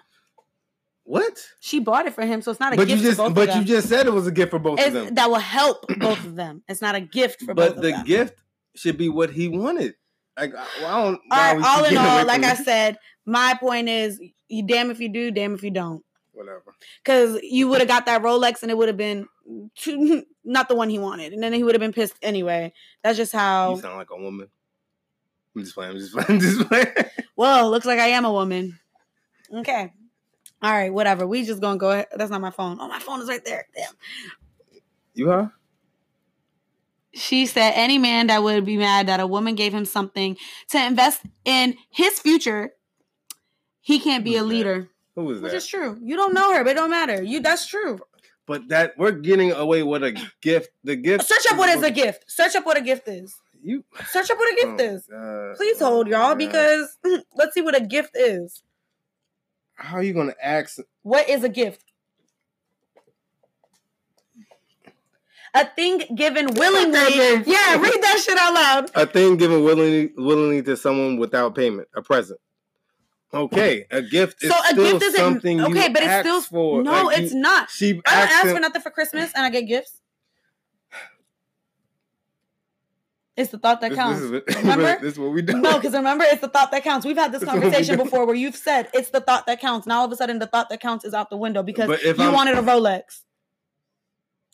[1.03, 1.37] What?
[1.59, 3.35] She bought it for him, so it's not a But you gift just for both
[3.35, 5.15] but of you just said it was a gift for both of them.
[5.15, 6.63] that will help both of them.
[6.69, 7.91] It's not a gift for both of them.
[7.91, 8.35] But the gift
[8.75, 9.95] should be what he wanted.
[10.39, 11.21] Like well, I don't.
[11.31, 15.09] all right, all in all, like I said, my point is, you damn if you
[15.09, 16.03] do, damn if you don't.
[16.31, 16.73] whatever.
[17.03, 19.27] Because you would have got that Rolex and it would have been
[19.75, 22.73] too, not the one he wanted, and then he would have been pissed anyway.
[23.03, 23.75] That's just how.
[23.75, 24.47] You sound like a woman.
[25.55, 25.91] I'm just playing.
[25.91, 26.27] I'm just playing.
[26.29, 26.87] I'm just playing.
[27.35, 28.79] Well, looks like I am a woman.
[29.53, 29.91] Okay.
[30.61, 31.25] All right, whatever.
[31.25, 32.07] We just gonna go ahead.
[32.15, 32.77] That's not my phone.
[32.79, 33.65] Oh, my phone is right there.
[33.75, 33.93] Damn.
[35.13, 35.53] You are.
[37.13, 40.37] She said any man that would be mad that a woman gave him something
[40.69, 42.73] to invest in his future,
[43.81, 44.49] he can't be Who's a that?
[44.49, 44.89] leader.
[45.15, 45.99] Who was Which is true.
[46.01, 47.21] You don't know her, but it don't matter.
[47.21, 47.99] You that's true.
[48.47, 50.69] But that we're getting away with a gift.
[50.83, 51.25] The gift.
[51.25, 52.25] Search up what is a gift.
[52.27, 53.33] Search up what a gift is.
[53.63, 53.83] You.
[54.09, 55.07] Search up what a gift Oh, is.
[55.07, 55.55] God.
[55.57, 56.37] Please hold, Oh, y'all, God.
[56.39, 58.63] because hmm, let's see what a gift is.
[59.75, 60.79] how are you gonna ask?
[61.03, 61.83] What is a gift?
[65.53, 66.97] A thing given willingly.
[67.45, 68.91] Yeah, read that shit out loud.
[68.95, 72.39] A thing given willingly, willingly to someone without payment, a present.
[73.33, 76.41] Okay, a gift is So a still gift isn't something you okay, but it's still
[76.41, 76.83] for.
[76.83, 77.69] no, Like, it's you- not.
[77.69, 79.99] She I don't ask for nothing for Christmas and I get gifts.
[83.37, 84.19] It's the thought that counts.
[84.19, 84.97] This, is, what- Remember?
[85.01, 85.53] this is what we do.
[85.53, 87.05] No, because remember, it's the thought that counts.
[87.05, 89.87] We've had this we conversation before where you've said it's the thought that counts.
[89.87, 92.17] Now all of a sudden, the thought that counts is out the window because if
[92.17, 93.21] you I'm- wanted a Rolex.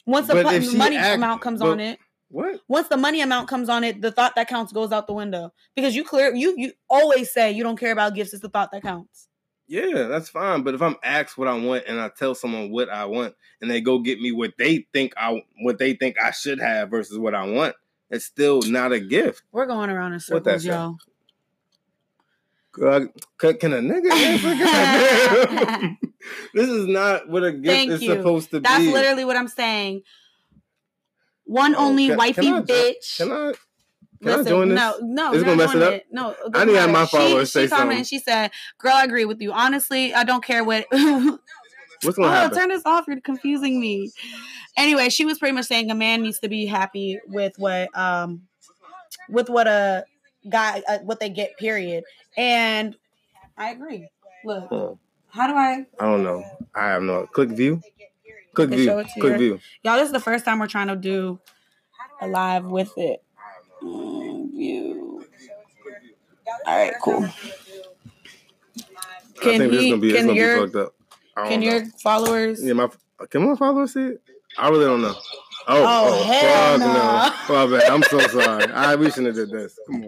[0.06, 2.00] Once the But pu- if she money asked- amount comes but- on it,
[2.30, 2.60] what?
[2.68, 5.54] once the money amount comes on it, the thought that counts goes out the window
[5.76, 8.34] because you clear you you always say you don't care about gifts.
[8.34, 9.28] It's the thought that counts.
[9.68, 10.64] Yeah, that's fine.
[10.64, 13.70] But if I'm asked what I want and I tell someone what I want and
[13.70, 17.18] they go get me what they think I what they think I should have versus
[17.18, 17.76] what I want,
[18.10, 19.44] it's still not a gift.
[19.52, 20.66] We're going around in circles.
[22.72, 23.08] God,
[23.40, 25.98] can can a nigga answer?
[26.54, 28.16] This is not what a gift Thank is you.
[28.16, 28.86] supposed to That's be.
[28.86, 30.02] That's literally what I'm saying.
[31.48, 33.18] One Oh, only can- wifey can I bitch.
[33.18, 33.54] Can I?
[34.22, 34.78] Can Listen, I join this?
[34.78, 35.94] No, no, it's gonna mess it up.
[35.94, 36.08] It.
[36.12, 37.98] No, I need to have my followers she, say she something.
[37.98, 39.52] And she said, "Girl, I agree with you.
[39.52, 40.88] Honestly, I don't care what."
[42.04, 42.58] What's gonna oh, happen?
[42.58, 43.06] Turn this off.
[43.08, 44.12] You're confusing me.
[44.76, 48.44] Anyway, she was pretty much saying a man needs to be happy with what um
[49.30, 50.06] with what a
[50.50, 51.58] guy uh, what they get.
[51.58, 52.04] Period.
[52.36, 52.96] And
[53.58, 54.08] I agree.
[54.46, 54.94] Look, uh,
[55.30, 55.86] how do I?
[56.00, 56.44] I don't know.
[56.76, 57.82] I have no click view.
[58.58, 59.06] Click view.
[59.20, 59.60] Click view.
[59.84, 61.40] Y'all, this is the first time we're trying to do
[62.20, 63.24] a live with it.
[63.84, 65.24] Mm, view.
[66.66, 67.28] All right, cool.
[69.40, 69.96] Can he?
[69.96, 70.68] Be, can your
[71.36, 72.64] can your followers?
[72.64, 72.90] Yeah, my
[73.30, 74.22] can my followers see it?
[74.58, 75.14] I really don't know.
[75.68, 76.86] Oh, oh, oh hell no.
[76.88, 77.70] no.
[77.70, 77.92] My bad.
[77.92, 78.74] I'm so sorry.
[78.74, 79.78] I we shouldn't have did this.
[79.86, 80.06] Come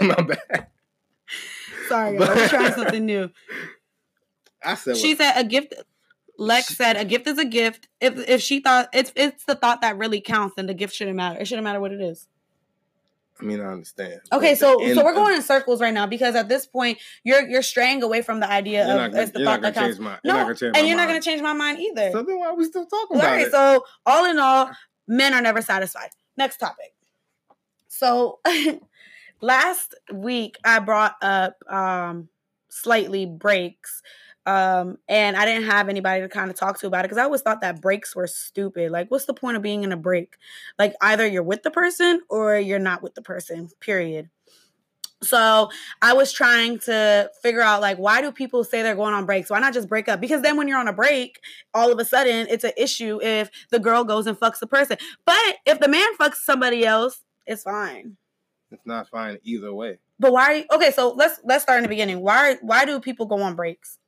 [0.00, 0.08] on.
[0.08, 0.68] my bad.
[1.90, 3.30] Sorry, but, I was trying something new.
[4.64, 5.18] I said she what?
[5.18, 5.74] said a gift.
[6.36, 7.88] Lex said a gift is a gift.
[8.00, 11.16] If if she thought it's it's the thought that really counts, then the gift shouldn't
[11.16, 11.40] matter.
[11.40, 12.26] It shouldn't matter what it is.
[13.40, 14.20] I mean, I understand.
[14.32, 17.62] Okay, so so we're going in circles right now because at this point you're you're
[17.62, 19.98] straying away from the idea of gonna, the thought that counts.
[19.98, 20.96] My, no, and you're mind.
[20.96, 22.10] not going to change my mind either.
[22.12, 23.50] So then why are we still talking about it?
[23.50, 24.70] So all in all,
[25.08, 26.10] men are never satisfied.
[26.36, 26.94] Next topic.
[27.88, 28.38] So
[29.40, 32.28] last week I brought up um
[32.68, 34.02] slightly breaks
[34.46, 37.24] um, and I didn't have anybody to kind of talk to about it because I
[37.24, 38.90] always thought that breaks were stupid.
[38.90, 40.36] Like, what's the point of being in a break?
[40.78, 44.28] Like, either you're with the person or you're not with the person, period.
[45.22, 45.70] So
[46.02, 49.50] I was trying to figure out like why do people say they're going on breaks?
[49.50, 50.20] Why not just break up?
[50.20, 51.40] Because then when you're on a break,
[51.72, 54.98] all of a sudden it's an issue if the girl goes and fucks the person.
[55.24, 58.16] But if the man fucks somebody else, it's fine.
[58.70, 59.98] It's not fine either way.
[60.18, 60.66] But why?
[60.72, 62.20] Okay, so let's let's start in the beginning.
[62.20, 63.98] Why why do people go on breaks?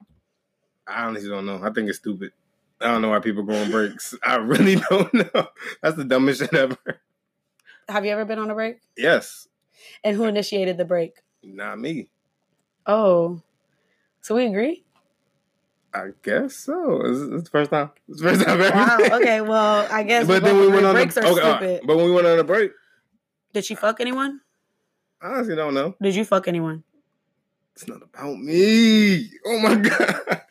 [0.86, 1.60] I honestly don't know.
[1.62, 2.32] I think it's stupid.
[2.80, 4.14] I don't know why people go on breaks.
[4.22, 5.48] I really don't know.
[5.82, 6.76] That's the dumbest shit ever.
[7.88, 8.78] Have you ever been on a break?
[8.96, 9.48] Yes.
[10.04, 11.22] And who initiated the break?
[11.42, 12.08] Not me.
[12.86, 13.40] Oh,
[14.20, 14.84] so we agree.
[15.94, 17.00] I guess so.
[17.04, 17.90] It's, it's the first time.
[18.08, 18.74] It's the first time ever.
[18.74, 18.98] Wow.
[19.18, 19.40] Okay.
[19.40, 20.26] Well, I guess.
[20.26, 21.86] But then we went on breaks a, are okay, stupid.
[21.86, 22.72] But when we went on a break,
[23.52, 24.40] did she fuck anyone?
[25.22, 25.94] I honestly don't know.
[26.02, 26.84] Did you fuck anyone?
[27.74, 29.30] It's not about me.
[29.46, 30.42] Oh my god.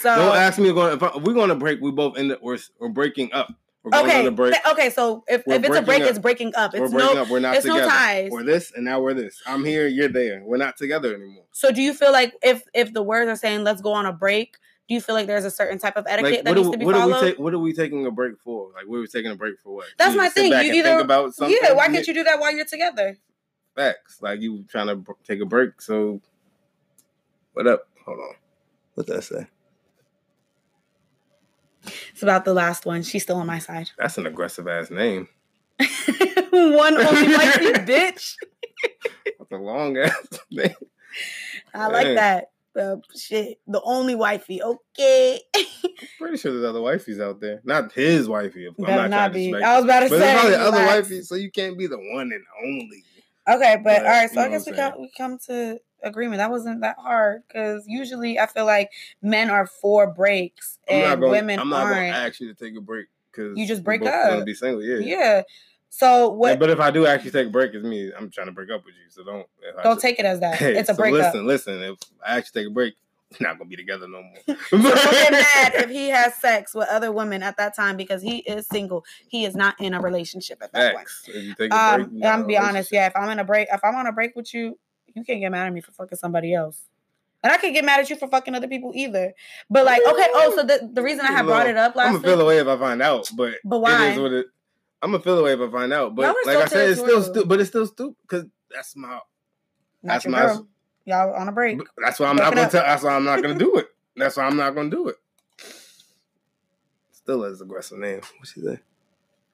[0.00, 0.72] So don't ask me.
[0.72, 3.32] Going, if, I, if we're going to break, we both end up we're, we're breaking
[3.32, 3.52] up.
[3.82, 4.28] We're okay.
[4.28, 4.54] Break.
[4.70, 4.90] Okay.
[4.90, 6.10] So if, if it's a break, up.
[6.10, 6.74] it's breaking up.
[6.74, 7.22] It's we're breaking no.
[7.22, 7.30] Up.
[7.30, 7.82] We're not it's together.
[7.82, 8.30] no ties.
[8.30, 9.40] We're this, and now we're this.
[9.46, 9.86] I'm here.
[9.86, 10.42] You're there.
[10.44, 11.44] We're not together anymore.
[11.52, 14.12] So do you feel like if if the words are saying let's go on a
[14.12, 14.56] break?
[14.88, 16.78] Do you feel like there's a certain type of etiquette like, that needs we, to
[16.78, 17.14] be what followed?
[17.14, 18.70] Are we ta- what are we taking a break for?
[18.74, 19.86] Like, we were taking a break for what?
[19.98, 20.50] That's you my thing.
[20.50, 21.58] You either think about something.
[21.62, 23.18] Yeah, why can't you do that while you're together?
[23.76, 24.18] Facts.
[24.22, 25.80] Like you trying to take a break.
[25.82, 26.20] So,
[27.52, 27.86] what up?
[28.06, 28.34] Hold on.
[28.94, 29.46] What did I say?
[32.12, 33.02] It's about the last one.
[33.02, 33.90] She's still on my side.
[33.98, 35.28] That's an aggressive ass name.
[36.50, 38.34] one only wifey, bitch.
[39.24, 40.12] That's a long ass
[40.50, 40.74] name.
[41.74, 42.14] I like Dang.
[42.16, 42.50] that.
[42.74, 44.62] The shit, the only wifey.
[44.62, 45.40] Okay.
[46.18, 47.60] Pretty sure there's other wifeys out there.
[47.64, 48.66] Not his wifey.
[48.66, 49.52] I'm Better not, not be.
[49.54, 50.18] I was about to but say.
[50.18, 53.02] There's probably other wifeys, so you can't be the one and only.
[53.48, 54.30] Okay, but, but all right.
[54.30, 56.38] So I guess we come we come to agreement.
[56.38, 58.90] That wasn't that hard because usually I feel like
[59.22, 62.12] men are for breaks and gonna, women I'm not aren't.
[62.12, 64.28] gonna ask you to take a break because you just break up.
[64.28, 64.98] Gonna be single, yeah.
[64.98, 65.42] Yeah.
[65.90, 66.50] So what?
[66.50, 68.12] Yeah, but if I do actually take a break, it's me.
[68.16, 69.46] I'm trying to break up with you, so don't.
[69.82, 70.54] Don't take it as that.
[70.58, 71.34] Hey, it's a so breakup.
[71.34, 71.82] Listen, listen.
[71.82, 72.94] If I actually take a break,
[73.32, 74.56] we're not gonna be together no more.
[74.70, 78.22] so don't get mad if he has sex with other women at that time because
[78.22, 79.04] he is single.
[79.28, 81.22] He is not in a relationship at that X.
[81.24, 81.36] point.
[81.36, 82.92] If you take a break, um, I'm gonna be honest.
[82.92, 84.78] Yeah, if I'm in a break, if I'm on a break with you,
[85.18, 86.80] you can't get mad at me for fucking somebody else.
[87.42, 89.32] And I can't get mad at you for fucking other people either.
[89.70, 92.14] But like, okay, oh, so the, the reason I had brought it up last I'm
[92.14, 94.08] gonna feel away if I find out, but but why?
[94.08, 94.46] It is what it,
[95.00, 96.14] I'm gonna feel away if I find out.
[96.14, 97.48] But like I said, it's still stupid.
[97.48, 99.22] But it's still stupid because that's my not
[100.02, 100.68] that's my girl.
[101.04, 101.80] y'all on a break.
[101.96, 102.82] That's why I'm not gonna tell.
[102.82, 103.88] That's why I'm not gonna do it.
[104.16, 105.16] That's why I'm not gonna do it.
[107.12, 108.20] Still is aggressive name.
[108.38, 108.80] What she say?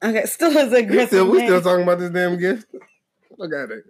[0.03, 1.09] Okay, still is aggressive.
[1.09, 2.67] Still, we still talking about this damn gift.
[3.37, 3.85] Look at it.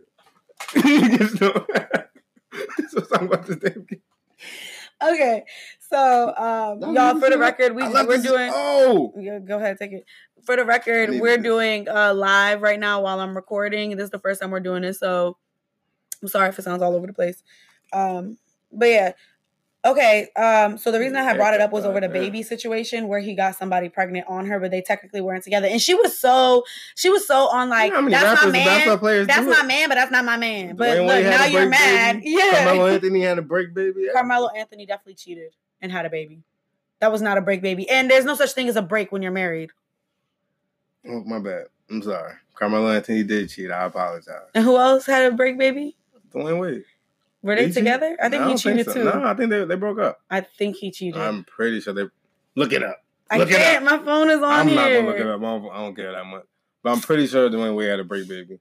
[2.91, 4.03] So talking about this damn gift.
[5.03, 5.45] Okay,
[5.81, 8.51] so um, y'all, for the record, we we're doing.
[8.55, 10.05] Oh, yeah, go ahead, take it.
[10.45, 13.97] For the record, we're doing uh, live right now while I'm recording.
[13.97, 15.37] This is the first time we're doing this, so
[16.23, 17.43] I'm sorry if it sounds all over the place.
[17.93, 18.39] Um,
[18.73, 19.13] but yeah,
[19.85, 23.07] Okay, um, so the reason I had brought it up was over the baby situation
[23.07, 25.67] where he got somebody pregnant on her, but they technically weren't together.
[25.67, 26.65] And she was so
[26.95, 29.27] she was so on like you know that's my man.
[29.27, 30.77] That's my man, but that's not my man.
[30.77, 32.21] But look, now you're mad.
[32.21, 32.31] Baby.
[32.31, 32.65] Yeah.
[32.65, 34.07] Carmelo Anthony had a break baby.
[34.13, 36.43] Carmelo Anthony definitely cheated and had a baby.
[37.01, 37.89] That was not a break baby.
[37.91, 39.71] And there's no such thing as a break when you're married.
[41.07, 41.67] Oh, my bad.
[41.91, 42.33] I'm sorry.
[42.55, 43.71] Carmelo Anthony did cheat.
[43.71, 44.49] I apologize.
[44.55, 45.97] And who else had a break baby?
[46.33, 46.85] Dwyane Wade.
[47.45, 48.17] Were they together?
[48.23, 48.95] I think no, he I cheated so.
[48.95, 49.05] too.
[49.05, 50.19] No, I think they they broke up.
[50.31, 51.21] I think he cheated.
[51.21, 52.07] I'm pretty sure they.
[52.57, 53.05] Look it up.
[53.37, 53.85] Look I can't.
[53.85, 54.77] My phone is on I'm here.
[54.77, 55.41] not gonna look it up.
[55.41, 56.45] I don't, I don't care that much.
[56.83, 58.59] But I'm pretty sure Dwyane Wade had a break baby.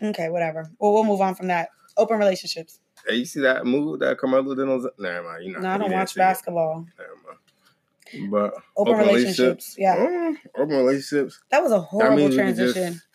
[0.00, 0.70] Okay, whatever.
[0.78, 1.70] Well, we'll move on from that.
[1.96, 2.78] Open relationships.
[3.04, 4.88] Hey, you see that move that Carmelo did on?
[5.00, 5.44] Never mind.
[5.44, 5.60] You know.
[5.60, 6.86] No, I don't watch basketball.
[6.96, 8.30] Never mind.
[8.30, 9.96] But open, open relationships, relationships, yeah.
[9.96, 11.40] Mm, open relationships.
[11.50, 12.92] That was a horrible transition.
[12.94, 13.06] Just,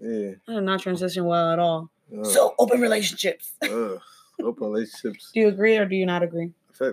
[0.00, 0.30] yeah.
[0.48, 1.90] I did not transition well at all.
[2.16, 3.52] Uh, so open relationships.
[4.42, 5.30] Open relationships.
[5.32, 6.52] Do you agree or do you not agree?
[6.80, 6.92] I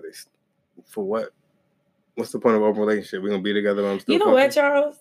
[0.86, 1.30] for what?
[2.16, 3.22] What's the point of open relationship?
[3.22, 3.88] We're gonna be together.
[3.88, 4.14] I'm still.
[4.14, 4.40] You know fucking?
[4.40, 4.96] what, Charles?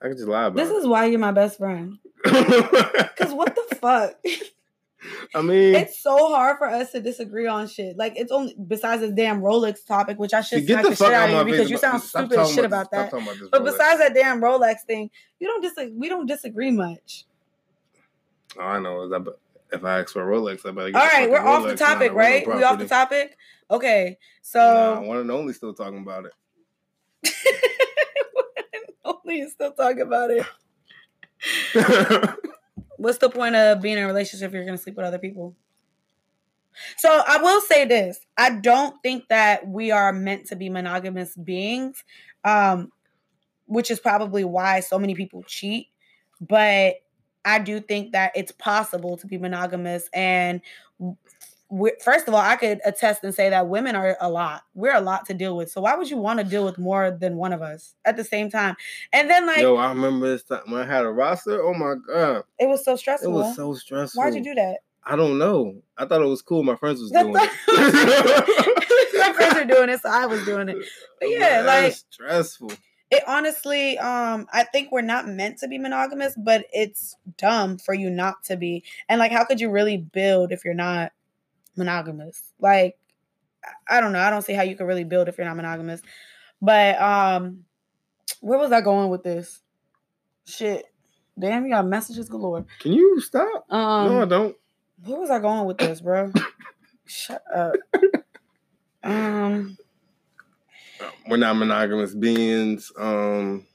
[0.00, 0.74] I can just lie about this it.
[0.74, 1.98] is why you're my best friend.
[2.24, 4.14] Because what the fuck?
[5.34, 7.96] I mean, it's so hard for us to disagree on shit.
[7.96, 11.14] Like it's only besides this damn Rolex topic, which I should get the, fuck shit
[11.14, 13.10] out of you because you sound stupid as shit about, that.
[13.10, 13.64] But Rolex.
[13.64, 15.94] besides that damn Rolex thing, you don't disagree.
[15.96, 17.24] We don't disagree much.
[18.58, 19.24] All I know is that
[19.74, 21.76] if I ask for a Rolex, I better get All right, we're Rolex, off the
[21.76, 22.46] topic, right?
[22.46, 23.36] We off the topic.
[23.70, 26.32] Okay, so nah, one and only still talking about it.
[29.04, 30.46] only is still talking about it.
[32.96, 35.18] What's the point of being in a relationship if you're going to sleep with other
[35.18, 35.56] people?
[36.96, 41.36] So I will say this: I don't think that we are meant to be monogamous
[41.36, 42.02] beings,
[42.44, 42.90] um,
[43.66, 45.88] which is probably why so many people cheat.
[46.40, 46.96] But
[47.44, 50.60] I do think that it's possible to be monogamous, and
[52.02, 54.62] first of all, I could attest and say that women are a lot.
[54.74, 55.70] We're a lot to deal with.
[55.70, 58.24] So why would you want to deal with more than one of us at the
[58.24, 58.76] same time?
[59.12, 61.62] And then like, yo, I remember this time when I had a roster.
[61.62, 63.30] Oh my god, it was so stressful.
[63.30, 64.22] It was so stressful.
[64.22, 64.78] Why'd you do that?
[65.04, 65.76] I don't know.
[65.98, 66.62] I thought it was cool.
[66.62, 67.50] My friends was doing it.
[69.18, 70.76] My friends were doing it, so I was doing it.
[71.20, 72.72] But yeah, Man, like stressful.
[73.10, 77.94] It honestly, um, I think we're not meant to be monogamous, but it's dumb for
[77.94, 78.82] you not to be.
[79.08, 81.12] And like, how could you really build if you're not
[81.76, 82.52] monogamous.
[82.58, 82.96] Like,
[83.88, 84.20] I don't know.
[84.20, 86.02] I don't see how you can really build if you're not monogamous.
[86.60, 87.64] But um,
[88.40, 89.60] where was I going with this?
[90.46, 90.86] Shit.
[91.38, 92.64] Damn, you got messages galore.
[92.80, 93.70] Can you stop?
[93.70, 94.56] Um, no, I don't.
[95.04, 96.32] Where was I going with this, bro?
[97.06, 97.74] Shut up.
[99.02, 99.76] um,
[101.28, 102.92] we're not monogamous beings.
[102.98, 103.66] Um,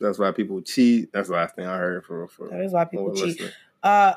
[0.00, 1.12] that's why people cheat.
[1.12, 2.48] That's the last thing I heard for for.
[2.48, 3.26] That is why people cheat.
[3.26, 3.50] Listening.
[3.82, 4.14] Uh,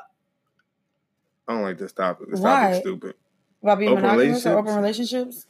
[1.46, 2.30] I don't like this topic.
[2.30, 2.60] This Why?
[2.60, 3.14] topic's stupid.
[3.62, 5.46] About being open monogamous or open relationships?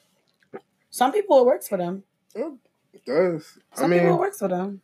[0.91, 2.05] Some people it works for them.
[2.35, 3.59] it does.
[3.75, 4.81] Some I mean, people it works for them.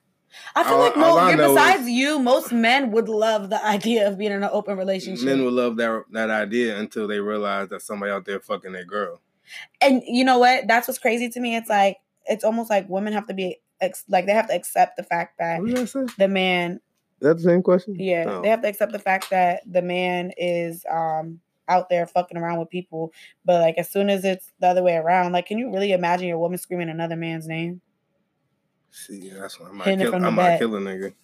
[0.55, 4.17] I feel all, like most, besides is, you, most men would love the idea of
[4.17, 5.25] being in an open relationship.
[5.25, 8.85] Men would love that that idea until they realize that somebody out there fucking their
[8.85, 9.21] girl.
[9.81, 10.67] And you know what?
[10.67, 11.57] That's what's crazy to me.
[11.57, 13.59] It's like it's almost like women have to be
[14.09, 15.61] like they have to accept the fact that
[16.19, 16.81] the man
[17.21, 17.97] is that the same question?
[17.99, 18.43] Yeah, oh.
[18.43, 22.59] they have to accept the fact that the man is um out there fucking around
[22.59, 23.13] with people,
[23.45, 26.29] but like as soon as it's the other way around, like can you really imagine
[26.29, 27.81] your woman screaming another man's name?
[28.91, 31.15] See, that's why I might, kill, I might kill a nigga.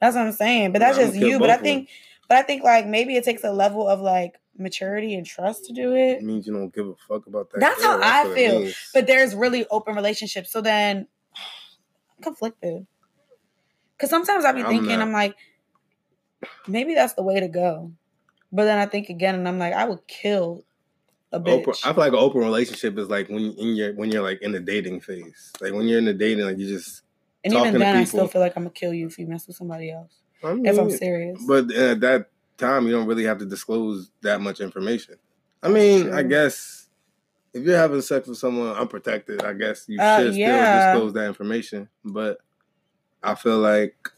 [0.00, 1.38] That's what I'm saying, but that's yeah, just you.
[1.38, 1.88] But I think,
[2.28, 5.72] but I think like maybe it takes a level of like maturity and trust to
[5.72, 6.18] do it.
[6.18, 7.60] It means you don't give a fuck about that.
[7.60, 7.92] That's girl.
[7.92, 8.72] how that's I feel.
[8.92, 10.50] But there's really open relationships.
[10.50, 11.06] So then
[12.16, 12.86] I'm conflicted.
[13.96, 15.36] Because sometimes I be thinking, I'm, I'm like,
[16.66, 17.92] maybe that's the way to go.
[18.52, 20.64] But then I think again, and I'm like, I would kill
[21.32, 21.60] a bitch.
[21.60, 24.42] Open, I feel like an open relationship is like when in your when you're like
[24.42, 25.52] in the dating phase.
[25.60, 27.02] Like when you're in the dating, like you just
[27.44, 29.56] and even then, I still feel like I'm gonna kill you if you mess with
[29.56, 30.12] somebody else.
[30.42, 31.42] I mean, if I'm serious.
[31.46, 35.16] But at that time, you don't really have to disclose that much information.
[35.62, 36.88] I mean, I guess
[37.54, 40.90] if you're having sex with someone unprotected, I guess you uh, should yeah.
[40.90, 41.88] still disclose that information.
[42.04, 42.38] But
[43.22, 44.10] I feel like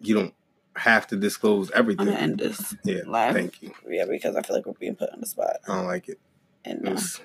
[0.00, 0.34] you don't
[0.74, 2.08] have to disclose everything.
[2.08, 2.74] I'm gonna end this.
[2.84, 3.34] Yeah, live.
[3.34, 3.72] thank you.
[3.88, 5.58] Yeah, because I feel like we're being put on the spot.
[5.68, 6.18] I don't like it.
[6.64, 7.20] And it was,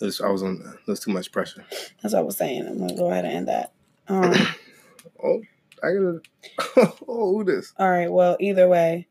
[0.00, 0.78] it was, I was on.
[0.86, 1.64] There's too much pressure.
[2.00, 2.66] That's what I was saying.
[2.66, 3.72] I'm gonna go ahead and end that.
[4.08, 4.34] Um,
[5.22, 5.42] oh,
[5.84, 6.92] I gotta.
[7.08, 7.72] oh, who this?
[7.78, 8.10] All right.
[8.10, 9.08] Well, either way.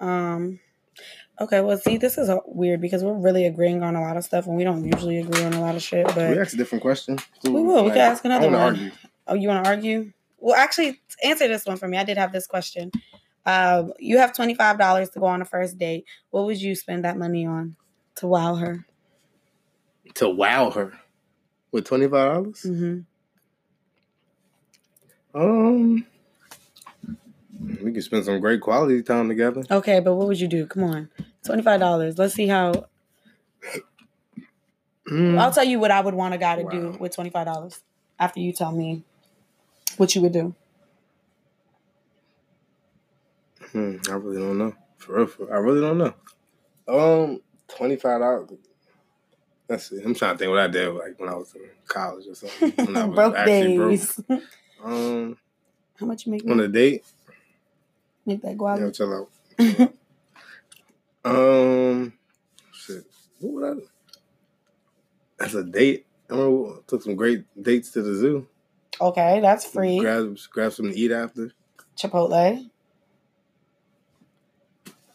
[0.00, 0.60] Um.
[1.40, 4.46] Okay, well, see, this is weird because we're really agreeing on a lot of stuff,
[4.46, 6.06] and we don't usually agree on a lot of shit.
[6.06, 7.18] But we ask a different question.
[7.42, 7.76] we will.
[7.76, 8.54] Like, we can ask another one.
[8.54, 8.90] Argue.
[9.26, 10.12] Oh, you want to argue?
[10.38, 11.96] Well, actually, answer this one for me.
[11.98, 12.92] I did have this question.
[13.44, 16.04] Um, you have twenty five dollars to go on a first date.
[16.30, 17.76] What would you spend that money on
[18.16, 18.86] to wow her?
[20.14, 20.92] To wow her
[21.72, 22.62] with twenty five dollars.
[22.62, 23.00] Mm-hmm.
[25.34, 26.06] Um,
[27.82, 29.62] we could spend some great quality time together.
[29.70, 30.66] Okay, but what would you do?
[30.66, 31.08] Come on,
[31.44, 32.18] twenty five dollars.
[32.18, 32.86] Let's see how.
[35.10, 35.38] Mm.
[35.38, 36.70] I'll tell you what I would want a guy to wow.
[36.70, 37.82] do with twenty five dollars
[38.18, 39.02] after you tell me
[39.96, 40.54] what you would do.
[43.72, 44.74] Hmm, I really don't know.
[44.98, 46.14] For real, for real, I really don't know.
[46.88, 48.50] Um, twenty five dollars.
[49.68, 50.02] Let's see.
[50.04, 52.72] I'm trying to think what I did like when I was in college or something.
[52.86, 54.20] When I was broke actually days.
[54.28, 54.42] broke.
[54.84, 55.36] Um,
[55.98, 56.44] How much you make?
[56.48, 56.64] on me?
[56.64, 57.04] a date.
[58.26, 58.92] Make that Yeah, guava.
[58.92, 59.92] chill out.
[61.24, 62.12] Um,
[62.72, 63.04] shit.
[63.38, 63.78] What would
[65.38, 65.44] I?
[65.44, 68.48] As a date, I remember took some great dates to the zoo.
[69.00, 70.00] Okay, that's free.
[70.00, 71.52] Grab, grab something to eat after.
[71.96, 72.68] Chipotle.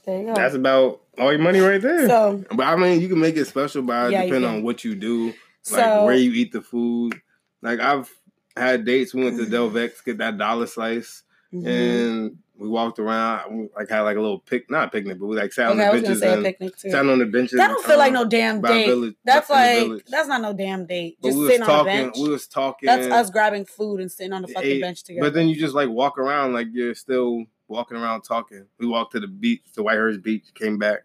[0.06, 0.34] There you go.
[0.36, 2.08] That's about all your money right there.
[2.08, 4.96] so but I mean, you can make it special by Yeah, depending on what you
[4.96, 5.36] do, like
[5.66, 7.20] so where you eat the food.
[7.62, 8.10] Like I've
[8.56, 9.14] had dates.
[9.14, 11.68] We went to Del Vex get that dollar slice, mhm.
[11.68, 13.56] and we walked around.
[13.58, 15.74] We like had like a little pic, not a picnic, but we like sat on
[15.80, 16.90] okay, I the benches and picnic too.
[16.90, 17.58] sat on the benches.
[17.58, 18.88] That don't feel like um, no damn date.
[18.88, 21.18] village- that's like that's not no damn date.
[21.22, 21.86] But Just we sitting on a talking.
[21.86, 22.16] bench.
[22.20, 22.88] We was talking.
[22.88, 25.28] That's us grabbing food and sitting on the fucking ate, bench together.
[25.28, 28.66] But then you just like walk around like you're still walking around talking.
[28.80, 31.00] We walked to the beach, to Whitehurst Beach, came back.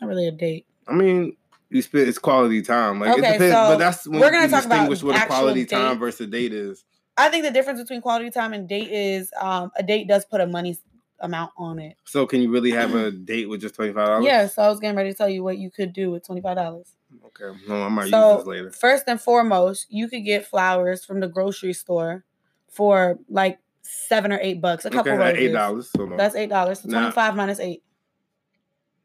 [0.00, 0.66] not really a date.
[0.86, 1.36] I mean,
[1.70, 3.00] you spend it's quality time.
[3.00, 5.16] Like Okay, it depends, so but that's when we're gonna you talk about distinguish what
[5.22, 5.70] a quality date.
[5.70, 6.84] time versus a date is.
[7.16, 10.40] I think the difference between quality time and date is um, a date does put
[10.40, 10.76] a money
[11.20, 11.96] amount on it.
[12.04, 14.24] So can you really have a date with just twenty five dollars?
[14.26, 16.40] Yeah, so I was getting ready to tell you what you could do with twenty
[16.40, 16.96] five dollars.
[17.26, 17.56] Okay.
[17.68, 18.70] No, I might use this later.
[18.72, 22.24] first and foremost, you could get flowers from the grocery store
[22.68, 24.84] for like seven or eight bucks.
[24.84, 25.38] A couple Okay, roses.
[25.42, 25.90] eight dollars.
[25.96, 26.80] So no, That's eight dollars.
[26.80, 27.82] So twenty five minus eight.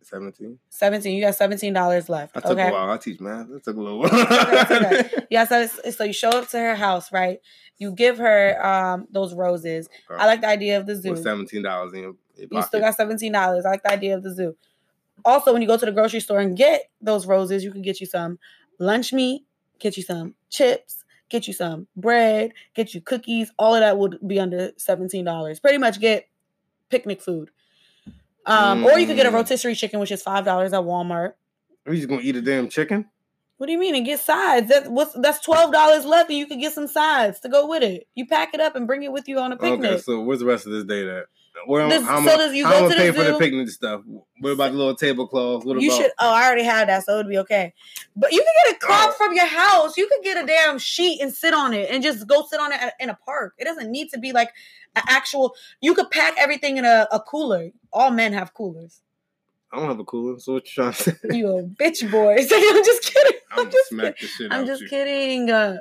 [0.02, 0.60] Seventeen.
[0.70, 1.16] Seventeen.
[1.16, 2.36] You got seventeen dollars left.
[2.36, 2.70] I took okay.
[2.70, 2.90] a while.
[2.92, 3.48] I teach math.
[3.50, 4.14] That took a little while.
[4.14, 5.10] okay.
[5.30, 7.40] Yeah, so, so you show up to her house, right?
[7.78, 9.90] You give her um those roses.
[10.10, 11.12] I like the idea of the zoo.
[11.12, 13.66] With seventeen dollars in your, your You still got seventeen dollars.
[13.66, 14.56] I like the idea of the zoo.
[15.26, 18.00] Also, when you go to the grocery store and get those roses, you can get
[18.00, 18.40] you some
[18.80, 19.46] lunch meat,
[19.80, 23.52] get you some chips, get you some bread, get you cookies.
[23.60, 25.60] All of that would be under seventeen dollars.
[25.60, 26.28] Pretty much get
[26.90, 27.52] picnic food.
[28.50, 29.34] Um, or you could get a Mm.
[29.34, 31.34] rotisserie chicken, which is five dollars at Walmart.
[31.86, 33.06] Are you just gonna eat a damn chicken?
[33.58, 33.94] What do you mean?
[33.96, 34.70] And get sides.
[34.70, 37.84] That what's that's twelve dollars left, and you could get some sides to go with
[37.84, 38.08] it.
[38.16, 39.92] You pack it up and bring it with you on a picnic.
[39.92, 41.26] Okay, so where's the rest of this day at?
[41.66, 43.38] Where am, This- how am so does you how go to the pay for the
[43.38, 44.02] picnic stuff?
[44.40, 45.66] What about the little tablecloths?
[45.66, 46.12] What you about should.
[46.20, 47.74] Oh, I already have that, so it'd be okay.
[48.16, 49.26] But you can get a cloth Oh.
[49.26, 49.98] from your house.
[49.98, 52.72] You could get a damn sheet and sit on it, and just go sit on
[52.72, 53.54] it at- in a park.
[53.58, 54.50] It doesn't need to be like
[54.96, 55.54] an actual.
[55.82, 57.70] You could pack everything in a, a cooler.
[57.92, 59.02] All men have coolers.
[59.72, 60.40] I don't have a cooler.
[60.40, 61.16] So what you trying to say?
[61.32, 62.34] You a bitch boy.
[62.40, 63.40] I'm just kidding.
[63.52, 65.50] I'm I'm just smack the shit I'm just kidding.
[65.52, 65.78] Uh,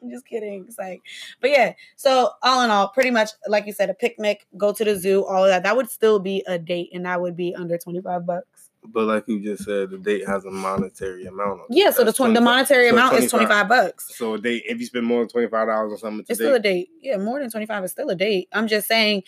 [0.02, 0.64] I'm just kidding.
[0.68, 1.02] It's like,
[1.40, 1.74] but yeah.
[1.96, 5.24] So all in all, pretty much like you said, a picnic, go to the zoo,
[5.24, 5.62] all of that.
[5.62, 8.70] That would still be a date, and that would be under twenty five bucks.
[8.82, 11.60] but like you just said, the date has a monetary amount.
[11.68, 11.90] Yeah.
[11.90, 14.16] So the twenty, the monetary so amount is twenty five bucks.
[14.16, 16.44] So a date, if you spend more than twenty five dollars on something, It's today,
[16.44, 16.88] still a date.
[17.00, 18.48] Yeah, more than twenty five is still a date.
[18.52, 19.24] I'm just saying.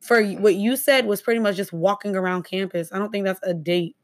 [0.00, 2.92] For what you said was pretty much just walking around campus.
[2.92, 3.96] I don't think that's a date.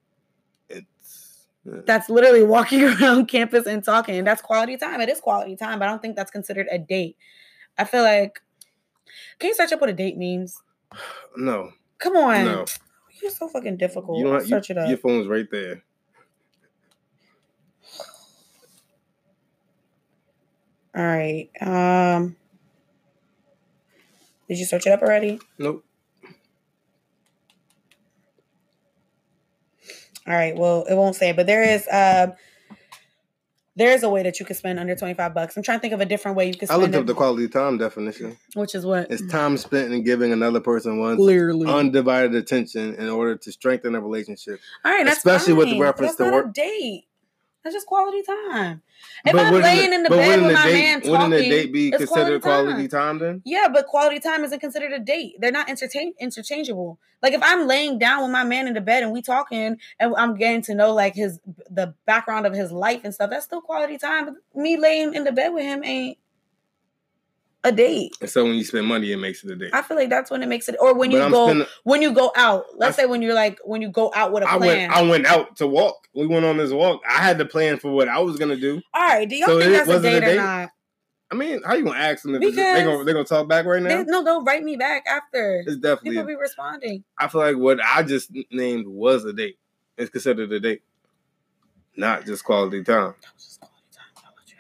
[1.65, 4.25] That's literally walking around campus and talking.
[4.25, 5.01] That's quality time.
[5.01, 7.17] It is quality time, but I don't think that's considered a date.
[7.79, 8.41] I feel like.
[9.39, 10.63] Can you search up what a date means?
[11.37, 12.45] no, Come on.
[12.45, 12.65] no.
[13.21, 14.19] You're so fucking difficult.
[14.19, 14.89] You don't have, Search you, it up.
[14.89, 15.83] Your phone's right there.
[20.97, 21.49] All right.
[21.61, 22.37] Um
[24.49, 25.39] Did you search it up already?
[25.59, 25.85] Nope.
[30.27, 30.55] All right.
[30.57, 32.29] Well, it won't say, but there is uh
[33.77, 35.57] there is a way that you can spend under 25 bucks.
[35.57, 37.15] I'm trying to think of a different way you can I looked it, up the
[37.15, 38.37] quality time definition.
[38.55, 41.67] which is what It's time spent in giving another person one's clearly.
[41.71, 44.61] undivided attention in order to strengthen a relationship.
[44.85, 47.05] All right, that's especially with the fine, but reference that's to work- a date.
[47.63, 48.83] That's just quality time.
[49.25, 51.73] If But I'm laying in the bed with my date- man Wouldn't talking, a date
[51.73, 53.43] be considered quality quality time then?
[53.45, 55.35] Yeah, but quality time isn't considered a date.
[55.39, 56.99] They're not entertain interchangeable.
[57.23, 60.15] Like if I'm laying down with my man in the bed and we talking and
[60.17, 61.39] I'm getting to know like his
[61.69, 64.25] the background of his life and stuff, that's still quality time.
[64.25, 66.17] But me laying in the bed with him ain't
[67.63, 68.17] a date.
[68.21, 69.71] And so when you spend money, it makes it a date.
[69.75, 71.67] I feel like that's when it makes it or when But you I'm go spending-
[71.85, 72.65] when you go out.
[72.77, 74.91] Let's I- say when you're like when you go out with a I plan.
[74.91, 74.93] went.
[74.93, 76.09] I went out to walk.
[76.15, 77.03] We went on this walk.
[77.09, 78.81] I had to plan for what I was gonna do.
[78.95, 80.39] All right, do y'all So think that's a wasn't a date, date?
[80.39, 80.71] or not?
[81.33, 83.65] I mean, how you gonna ask them if it's they're gonna they gonna talk back
[83.67, 83.89] right now?
[84.03, 85.63] They, no, they'll write me back after.
[85.67, 86.11] It's definitely.
[86.13, 87.05] People be responding.
[87.19, 89.59] I feel like what I just named was a date.
[89.97, 90.83] It's considered a date,
[91.97, 93.15] not just quality time.
[93.23, 94.25] That was just quality time.
[94.25, 94.57] I'll let you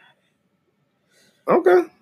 [1.56, 1.70] have it.
[1.80, 1.92] Okay.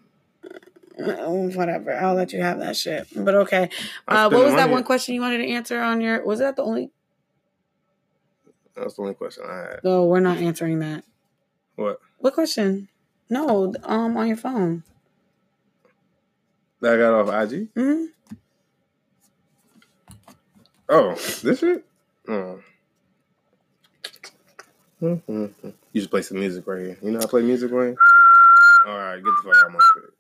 [0.99, 1.94] Uh, whatever.
[1.94, 3.07] I'll let you have that shit.
[3.14, 3.70] But okay.
[4.07, 6.24] Uh, what was that one question you wanted to answer on your?
[6.24, 6.90] Was that the only?
[8.74, 9.80] That's the only question I had.
[9.84, 11.05] No, we're not answering that.
[11.76, 12.01] What?
[12.18, 12.88] What question?
[13.30, 14.82] No, um, on your phone.
[16.80, 17.68] That I got off IG.
[17.74, 18.05] hmm
[20.88, 21.84] Oh, this shit?
[22.28, 22.61] Oh.
[25.03, 25.68] Mm-hmm.
[25.92, 26.99] You should play some music right here.
[27.03, 27.96] You know how to play music, Wayne?
[28.86, 30.14] All right, get the fuck out of my shit.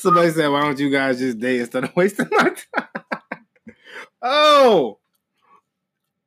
[0.00, 3.74] Somebody said, "Why don't you guys just date instead of wasting my time?"
[4.22, 4.98] oh,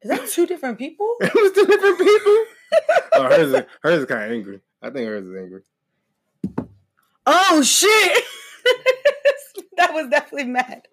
[0.04, 1.16] is that two different people?
[1.22, 2.46] it was two different people.
[3.14, 4.60] oh, hers is, hers is kind of angry.
[4.82, 5.62] I think hers is angry.
[7.26, 8.24] Oh shit!
[9.78, 10.84] that was definitely mad.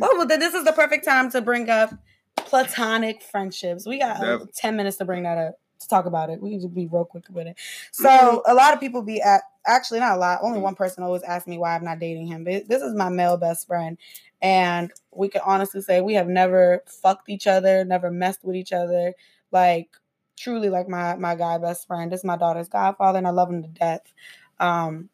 [0.00, 1.92] Oh well, then this is the perfect time to bring up
[2.36, 3.86] platonic friendships.
[3.86, 6.40] We got uh, ten minutes to bring that up to talk about it.
[6.40, 7.56] We can just be real quick with it.
[7.92, 8.50] So mm-hmm.
[8.50, 10.40] a lot of people be at actually not a lot.
[10.42, 12.44] Only one person always asks me why I'm not dating him.
[12.44, 13.98] But this is my male best friend,
[14.40, 18.72] and we can honestly say we have never fucked each other, never messed with each
[18.72, 19.14] other.
[19.52, 19.88] Like
[20.36, 22.12] truly, like my my guy best friend.
[22.12, 24.12] This is my daughter's godfather, and I love him to death.
[24.58, 25.08] Um,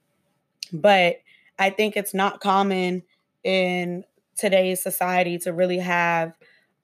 [0.73, 1.17] but
[1.59, 3.03] I think it's not common
[3.45, 4.05] in
[4.37, 6.37] today's society to really have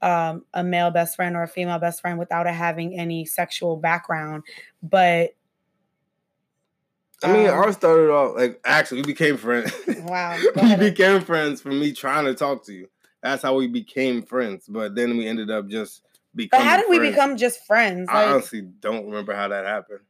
[0.02, 3.76] um, a male best friend or a female best friend without it having any sexual
[3.76, 4.44] background.
[4.82, 5.34] But
[7.22, 9.72] I mean, um, ours started off like actually we became friends.
[10.02, 12.88] Wow, we became friends from me trying to talk to you.
[13.22, 14.66] That's how we became friends.
[14.68, 16.02] But then we ended up just
[16.34, 16.64] becoming.
[16.64, 17.00] But how did friends.
[17.00, 18.06] we become just friends?
[18.06, 20.00] Like, I honestly don't remember how that happened.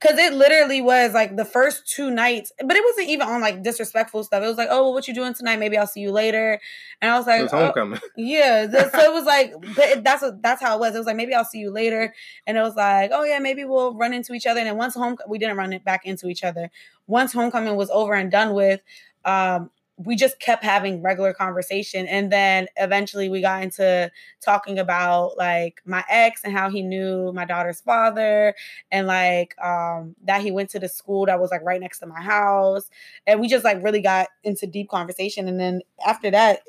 [0.00, 3.62] Cause it literally was like the first two nights, but it wasn't even on like
[3.62, 4.42] disrespectful stuff.
[4.42, 5.58] It was like, oh, well, what you doing tonight?
[5.58, 6.60] Maybe I'll see you later.
[7.00, 8.00] And I was like, oh, homecoming.
[8.16, 8.68] yeah.
[8.70, 10.94] so it was like, but that's what that's how it was.
[10.94, 12.14] It was like maybe I'll see you later,
[12.46, 14.60] and it was like, oh yeah, maybe we'll run into each other.
[14.60, 16.70] And then once home, we didn't run it back into each other.
[17.06, 18.80] Once homecoming was over and done with,
[19.24, 24.10] um, we just kept having regular conversation and then eventually we got into
[24.42, 28.54] talking about like my ex and how he knew my daughter's father
[28.92, 32.06] and like um that he went to the school that was like right next to
[32.06, 32.90] my house
[33.26, 36.60] and we just like really got into deep conversation and then after that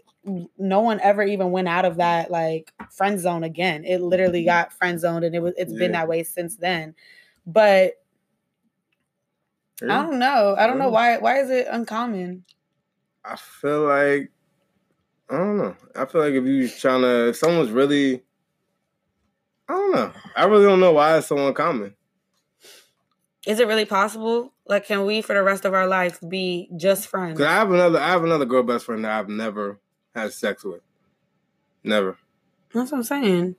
[0.57, 4.47] no one ever even went out of that like friend zone again it literally mm-hmm.
[4.47, 5.79] got friend zoned and it was it's yeah.
[5.79, 6.95] been that way since then
[7.45, 7.93] but
[9.81, 9.99] yeah.
[9.99, 10.55] I don't know.
[10.57, 11.17] I don't know why.
[11.17, 12.45] Why is it uncommon?
[13.27, 14.31] I feel like
[15.29, 15.75] I don't know.
[15.95, 18.23] I feel like if you trying to, if someone's really,
[19.67, 20.11] I don't know.
[20.35, 21.95] I really don't know why it's so uncommon.
[23.45, 24.53] Is it really possible?
[24.65, 27.37] Like, can we, for the rest of our life, be just friends?
[27.37, 29.79] Cause I have another, I have another girl best friend that I've never
[30.15, 30.81] had sex with.
[31.83, 32.17] Never.
[32.73, 33.55] That's what I'm saying.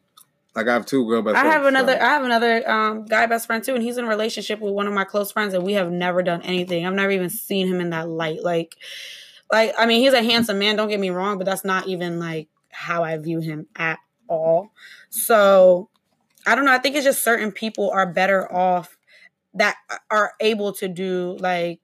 [0.54, 1.36] Like I have two girl best.
[1.36, 1.92] I have another.
[1.92, 2.00] So.
[2.00, 4.86] I have another um, guy best friend too, and he's in a relationship with one
[4.86, 6.84] of my close friends, and we have never done anything.
[6.84, 8.42] I've never even seen him in that light.
[8.42, 8.76] Like,
[9.50, 12.18] like, I mean, he's a handsome man, don't get me wrong, but that's not even
[12.18, 14.70] like how I view him at all.
[15.10, 15.88] So
[16.46, 16.72] I don't know.
[16.72, 18.96] I think it's just certain people are better off
[19.54, 19.76] that
[20.10, 21.80] are able to do like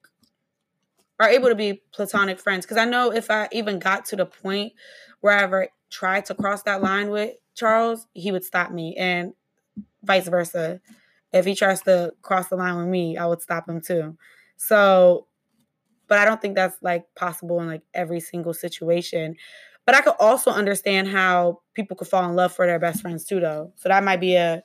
[1.20, 2.66] are able to be platonic friends.
[2.66, 4.72] Cause I know if I even got to the point
[5.20, 9.32] where I ever tried to cross that line with Charles, he would stop me and
[10.02, 10.80] vice versa.
[11.32, 14.16] If he tries to cross the line with me, I would stop him too.
[14.56, 15.26] So
[16.08, 19.36] but I don't think that's like possible in like every single situation.
[19.86, 23.24] But I could also understand how people could fall in love for their best friends
[23.24, 23.72] too, though.
[23.76, 24.62] So that might be a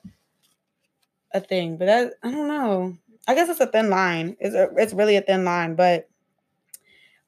[1.32, 1.76] a thing.
[1.76, 2.96] But that I don't know.
[3.28, 4.36] I guess it's a thin line.
[4.40, 5.76] It's a, it's really a thin line.
[5.76, 6.08] But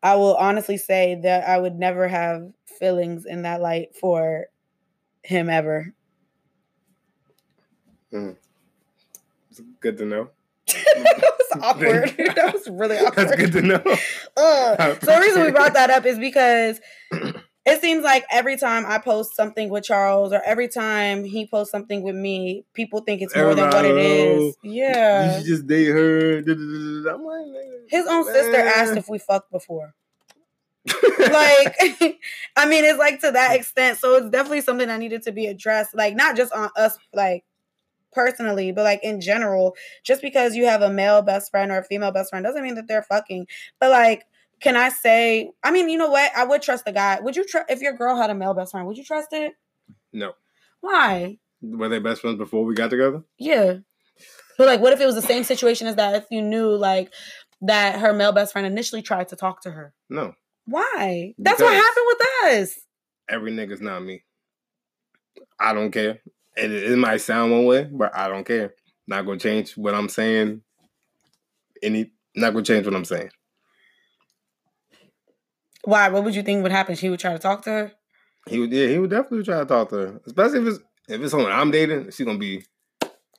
[0.03, 4.47] I will honestly say that I would never have feelings in that light for
[5.23, 5.95] him ever.
[8.13, 8.37] Mm.
[9.51, 10.31] It's good to know.
[11.61, 12.15] awkward.
[12.37, 13.29] that was really awkward.
[13.29, 13.83] That's good to know.
[14.35, 16.81] Uh, so the reason we brought that up is because
[17.67, 21.71] it seems like every time I post something with Charles or every time he posts
[21.71, 24.57] something with me, people think it's more Everybody, than what it is.
[24.63, 25.27] Yeah.
[25.27, 26.39] You should just date her.
[26.39, 27.47] I'm like,
[27.89, 28.35] His own man.
[28.35, 29.95] sister asked if we fucked before.
[31.19, 31.77] like
[32.57, 33.99] I mean it's like to that extent.
[33.99, 35.95] So it's definitely something that needed to be addressed.
[35.95, 37.45] Like not just on us like
[38.13, 41.85] personally, but like in general, just because you have a male best friend or a
[41.85, 43.47] female best friend doesn't mean that they're fucking.
[43.81, 44.25] But like,
[44.61, 45.51] can I say?
[45.63, 46.31] I mean, you know what?
[46.37, 47.19] I would trust the guy.
[47.21, 48.87] Would you trust if your girl had a male best friend?
[48.87, 49.55] Would you trust it?
[50.13, 50.33] No.
[50.81, 51.39] Why?
[51.61, 53.23] Were they best friends before we got together?
[53.39, 53.79] Yeah.
[54.59, 56.15] But like, what if it was the same situation as that?
[56.15, 57.13] If you knew like
[57.63, 59.95] that her male best friend initially tried to talk to her.
[60.11, 60.35] No.
[60.67, 61.35] Why?
[61.39, 62.81] That's what happened with us.
[63.29, 64.25] Every nigga's not me.
[65.59, 66.21] I don't care
[66.57, 68.75] and it, it might sound one way, but I don't care.
[69.07, 70.63] Not gonna change what I'm saying.
[71.83, 73.31] Any not gonna change what I'm saying.
[75.85, 76.09] Why?
[76.09, 76.95] What would you think would happen?
[76.95, 77.93] She would try to talk to her.
[78.49, 78.73] He would.
[78.73, 80.21] Yeah, he would definitely try to talk to her.
[80.27, 80.79] Especially if it's
[81.09, 82.11] if it's someone I'm dating.
[82.11, 82.65] She's gonna be.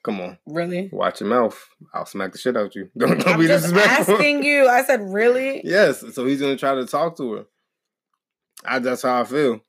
[0.03, 0.37] Come on.
[0.45, 0.89] Really?
[0.91, 1.57] Watch your mouth.
[1.93, 2.89] I'll smack the shit out of you.
[2.97, 4.15] Don't, don't I'm be just disrespectful.
[4.15, 4.67] asking you.
[4.67, 5.61] I said, really?
[5.63, 6.03] Yes.
[6.13, 7.45] So he's gonna try to talk to her.
[8.65, 9.61] I, that's how I feel.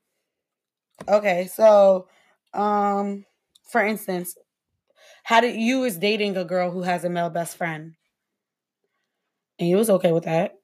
[1.08, 2.08] Okay, so
[2.52, 3.24] um,
[3.70, 4.36] for instance,
[5.24, 7.94] how did you was dating a girl who has a male best friend,
[9.58, 10.54] and you was okay with that?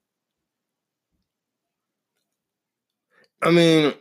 [3.42, 3.94] I mean,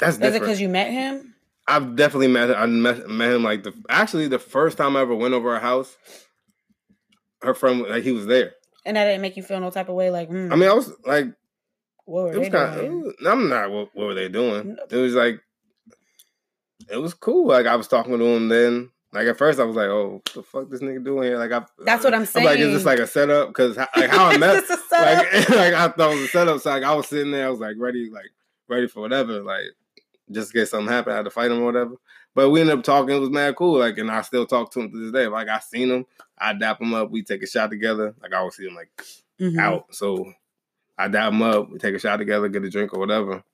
[0.00, 0.34] that's different.
[0.34, 1.34] Is it because you met him?
[1.68, 2.56] I've definitely met him.
[2.56, 5.60] I met, met him like the actually the first time I ever went over her
[5.60, 5.96] house.
[7.40, 8.52] Her friend, like he was there,
[8.84, 10.10] and that didn't make you feel no type of way.
[10.10, 10.52] Like, mm.
[10.52, 11.26] I mean, I was like,
[12.04, 13.70] what were kind of, I'm not.
[13.70, 14.76] What, what were they doing?
[14.90, 15.40] It was like,
[16.90, 17.48] it was cool.
[17.48, 18.90] Like I was talking to him then.
[19.12, 21.66] Like at first, I was like, "Oh, the fuck this nigga doing here?" Like I,
[21.84, 22.46] that's what I'm saying.
[22.46, 23.48] I'm like, is this like a setup?
[23.48, 24.88] Because like how I met, like,
[25.50, 26.60] like I thought it was a setup.
[26.60, 28.30] So like I was sitting there, I was like ready, like
[28.68, 29.42] ready for whatever.
[29.42, 29.66] Like
[30.30, 31.96] just in case something happened, I had to fight him or whatever.
[32.34, 33.14] But we ended up talking.
[33.14, 33.78] It was mad cool.
[33.78, 35.26] Like, and I still talk to him to this day.
[35.26, 36.06] Like, I seen him,
[36.38, 37.10] I dap him up.
[37.10, 38.14] We take a shot together.
[38.22, 38.90] Like, I always see him like
[39.38, 39.58] mm-hmm.
[39.58, 39.94] out.
[39.94, 40.32] So
[40.96, 41.70] I dap him up.
[41.70, 43.44] We take a shot together, get a drink or whatever.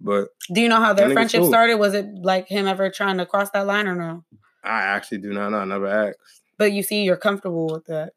[0.00, 1.48] But do you know how their friendship cool.
[1.48, 1.76] started?
[1.76, 4.24] Was it like him ever trying to cross that line or no?
[4.62, 5.58] I actually do not know.
[5.58, 6.18] I never asked.
[6.58, 8.12] But you see, you're comfortable with that,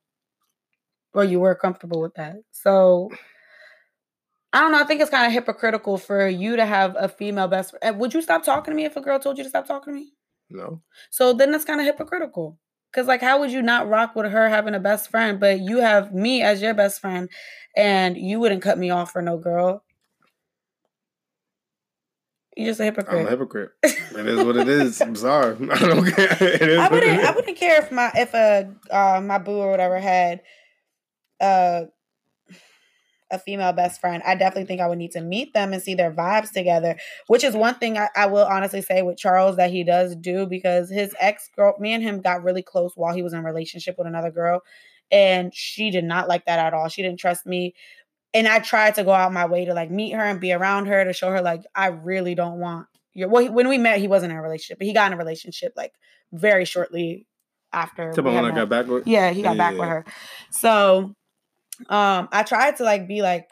[1.14, 2.38] or you were comfortable with that.
[2.52, 3.10] So
[4.52, 4.80] I don't know.
[4.80, 7.84] I think it's kind of hypocritical for you to have a female best friend.
[7.84, 9.94] Eh, would you stop talking to me if a girl told you to stop talking
[9.94, 10.12] to me?
[10.50, 10.82] No.
[11.12, 12.58] So then that's kind of hypocritical.
[12.92, 15.78] Cause like, how would you not rock with her having a best friend, but you
[15.78, 17.30] have me as your best friend,
[17.78, 19.84] and you wouldn't cut me off for no girl?
[22.60, 23.22] You're just a hypocrite.
[23.22, 23.72] I'm a hypocrite.
[23.84, 25.00] it is what it is.
[25.00, 25.56] I'm sorry.
[25.72, 26.28] I don't care.
[26.82, 27.24] I wouldn't.
[27.24, 30.42] I wouldn't care if my if a uh, my boo or whatever had
[31.40, 31.84] uh
[33.32, 35.96] a female best friend, I definitely think I would need to meet them and see
[35.96, 36.98] their vibes together,
[37.28, 40.46] which is one thing I, I will honestly say with Charles that he does do
[40.46, 43.96] because his ex girl, me and him got really close while he was in relationship
[43.98, 44.64] with another girl.
[45.12, 46.90] And she did not like that at all.
[46.90, 47.74] She didn't trust me.
[48.34, 50.86] And I tried to go out my way to like meet her and be around
[50.86, 54.00] her to show her like I really don't want your well he, when we met
[54.00, 55.94] he wasn't in a relationship but he got in a relationship like
[56.32, 57.26] very shortly
[57.74, 58.12] after.
[58.14, 59.08] To when I got back with.
[59.08, 60.06] Yeah, he got yeah, back with her.
[60.52, 61.16] So
[61.88, 63.52] um, I tried to like be like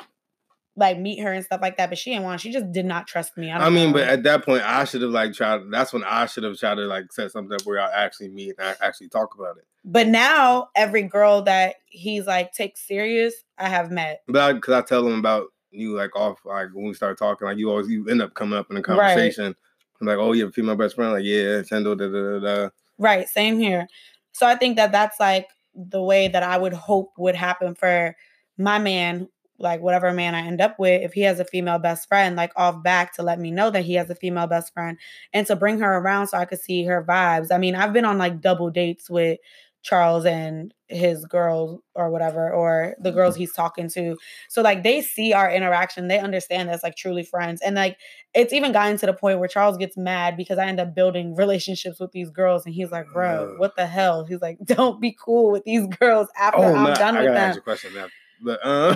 [0.75, 2.39] like meet her and stuff like that, but she didn't want.
[2.39, 3.49] She just did not trust me.
[3.49, 3.93] I, I mean, know.
[3.93, 5.61] but at that point, I should have like tried.
[5.71, 8.55] That's when I should have tried to like set something up where I actually meet
[8.57, 9.65] and I actually talk about it.
[9.89, 14.21] But now, every girl that he's like takes serious, I have met.
[14.27, 17.47] But because I, I, tell him about you, like off, like when we start talking,
[17.47, 19.45] like you always you end up coming up in a conversation.
[19.45, 19.55] Right.
[20.01, 21.13] I'm like, oh, you have a female best friend?
[21.13, 22.69] Like, yeah, Tendo, da da da da.
[22.97, 23.29] Right.
[23.29, 23.87] Same here.
[24.33, 28.13] So I think that that's like the way that I would hope would happen for
[28.57, 32.09] my man, like whatever man I end up with, if he has a female best
[32.09, 34.97] friend, like off back to let me know that he has a female best friend
[35.31, 37.51] and to bring her around so I could see her vibes.
[37.51, 39.39] I mean, I've been on like double dates with
[39.87, 44.17] Charles and his girls or whatever, or the girls he's talking to.
[44.49, 47.61] So like they see our interaction, they understand that's like truly friends.
[47.61, 47.97] And like
[48.33, 51.35] it's even gotten to the point where Charles gets mad because I end up building
[51.35, 55.15] relationships with these girls, and he's like, "Bro, what the hell?" He's like, "Don't be
[55.17, 58.07] cool with these girls after oh, I'm done I with them." question now.
[58.41, 58.95] But um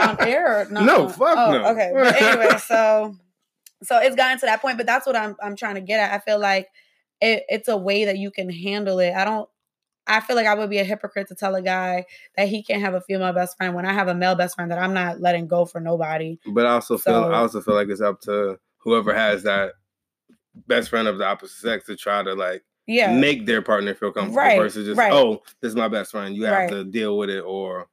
[0.00, 1.68] on air, no, no, fuck oh, no.
[1.70, 3.14] Okay, but anyway, so
[3.84, 6.12] so it's gotten to that point, but that's what I'm I'm trying to get at.
[6.12, 6.66] I feel like
[7.20, 9.14] it, it's a way that you can handle it.
[9.14, 9.48] I don't
[10.10, 12.04] I feel like I would be a hypocrite to tell a guy
[12.36, 14.70] that he can't have a female best friend when I have a male best friend
[14.72, 16.38] that I'm not letting go for nobody.
[16.46, 19.74] But I also so, feel I also feel like it's up to whoever has that
[20.66, 23.16] best friend of the opposite sex to try to like yeah.
[23.16, 25.12] make their partner feel comfortable right, versus just right.
[25.12, 26.70] oh this is my best friend you have right.
[26.70, 27.86] to deal with it or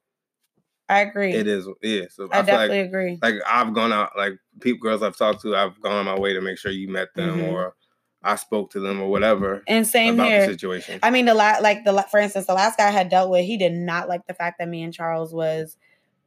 [0.88, 4.10] I agree it is yeah so I, I definitely like, agree like I've gone out
[4.16, 6.88] like people girls I've talked to I've gone on my way to make sure you
[6.88, 7.54] met them mm-hmm.
[7.54, 7.74] or
[8.22, 9.62] I spoke to them or whatever.
[9.66, 10.46] And same here.
[10.46, 10.98] situation.
[11.02, 13.44] I mean, the last, like the for instance, the last guy I had dealt with,
[13.44, 15.76] he did not like the fact that me and Charles was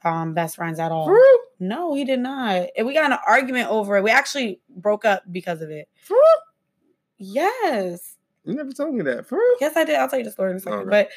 [0.04, 1.16] um best friends at all.
[1.60, 2.68] No, he did not.
[2.76, 4.04] And we got an argument over it.
[4.04, 5.90] We actually broke up because of it.
[7.18, 8.18] Yes.
[8.44, 9.28] You never told me that.
[9.28, 9.96] For Yes, I did.
[9.98, 10.80] I'll tell you the story in a second.
[10.80, 10.90] Okay.
[10.90, 11.10] But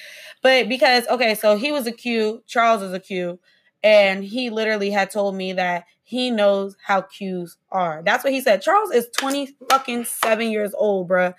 [0.43, 3.39] but because okay, so he was a Q, Charles is a Q,
[3.85, 8.03] and he literally had told me that he knows how cues are.
[8.05, 8.63] That's what he said.
[8.63, 11.35] Charles is 20 fucking 7 years old, bruh.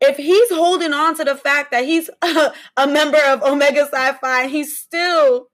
[0.00, 4.46] If he's holding on to the fact that he's a, a member of Omega Phi,
[4.46, 5.48] he's still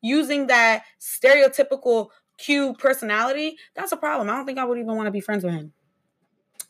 [0.00, 4.30] using that stereotypical Q personality, that's a problem.
[4.30, 5.72] I don't think I would even want to be friends with him.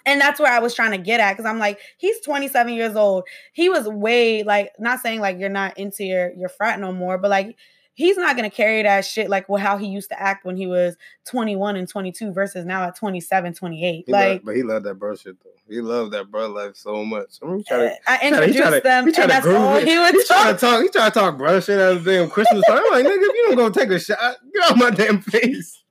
[0.04, 2.96] And that's where I was trying to get at because I'm like, he's 27 years
[2.96, 3.24] old.
[3.52, 7.18] He was way like not saying like you're not into your your frat no more,
[7.18, 7.56] but like
[7.94, 10.66] he's not gonna carry that shit like well how he used to act when he
[10.66, 14.04] was 21 and 22 versus now at 27, 28.
[14.06, 15.50] He like, loved, but he loved that bro shit though.
[15.68, 17.38] He loved that bro life so much.
[17.42, 20.42] Uh, I, mean, to, I introduced to, them, and that's all he would he talk.
[20.42, 20.82] Try to talk.
[20.82, 22.78] He tried to talk bro shit at the damn Christmas time.
[22.78, 25.82] I'm like, nigga, if you don't go take a shot, get out my damn face.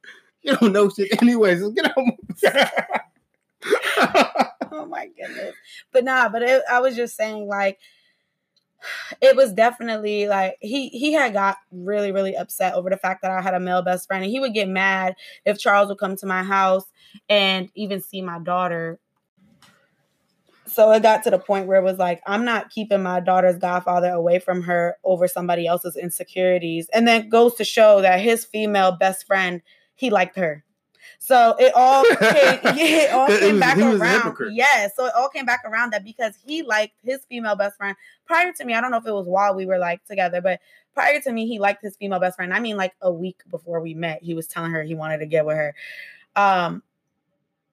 [0.43, 1.61] You don't know shit anyways.
[1.61, 1.97] So get out.
[1.97, 2.71] My-
[4.71, 5.55] oh my goodness.
[5.91, 7.79] But nah, but it, I was just saying like
[9.21, 13.31] it was definitely like he he had got really really upset over the fact that
[13.31, 15.15] I had a male best friend and he would get mad
[15.45, 16.85] if Charles would come to my house
[17.29, 18.99] and even see my daughter.
[20.65, 23.57] So it got to the point where it was like I'm not keeping my daughter's
[23.57, 26.87] godfather away from her over somebody else's insecurities.
[26.93, 29.61] And then goes to show that his female best friend,
[29.95, 30.63] he liked her.
[31.19, 32.19] So it all came,
[32.77, 34.37] yeah, it all came was, back around.
[34.51, 37.95] Yeah, so it all came back around that because he liked his female best friend
[38.25, 38.73] prior to me.
[38.73, 40.59] I don't know if it was while we were like together, but
[40.93, 42.53] prior to me, he liked his female best friend.
[42.53, 45.25] I mean, like a week before we met, he was telling her he wanted to
[45.25, 45.75] get with her.
[46.35, 46.83] Um,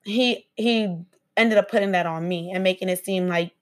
[0.05, 0.97] he he
[1.37, 3.53] ended up putting that on me and making it seem like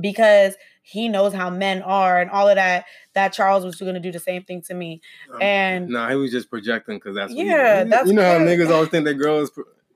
[0.00, 0.54] because
[0.90, 2.84] he knows how men are and all of that
[3.14, 5.00] that Charles was going to do the same thing to me.
[5.32, 8.38] Um, and no, nah, he was just projecting because that's yeah, that's you know how
[8.38, 9.50] niggas always think that girls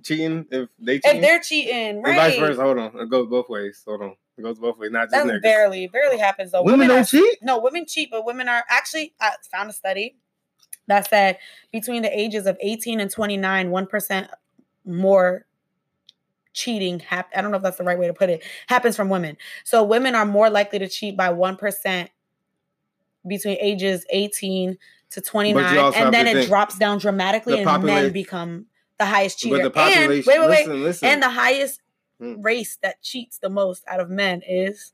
[0.04, 1.16] cheating if they cheating?
[1.16, 2.16] if they're cheating, right?
[2.16, 2.62] And vice versa.
[2.62, 3.82] Hold on, it goes both ways.
[3.86, 4.16] Hold on.
[4.36, 5.42] It goes both ways, not just That's niggas.
[5.42, 6.62] barely, barely happens though.
[6.62, 7.38] Women, women don't are, cheat.
[7.42, 9.14] No, women cheat, but women are actually.
[9.20, 10.16] I found a study
[10.86, 11.38] that said
[11.72, 14.28] between the ages of 18 and 29, one percent
[14.84, 15.46] more
[16.54, 19.10] cheating hap- I don't know if that's the right way to put it happens from
[19.10, 19.36] women.
[19.64, 22.08] So women are more likely to cheat by 1%
[23.26, 24.78] between ages 18
[25.10, 28.66] to 29 and then it drops down dramatically and popula- men become
[28.98, 29.68] the highest cheater.
[29.68, 30.48] The and wait, wait, wait.
[30.48, 31.08] Listen, listen.
[31.08, 31.80] And the highest
[32.20, 32.40] hmm.
[32.40, 34.92] race that cheats the most out of men is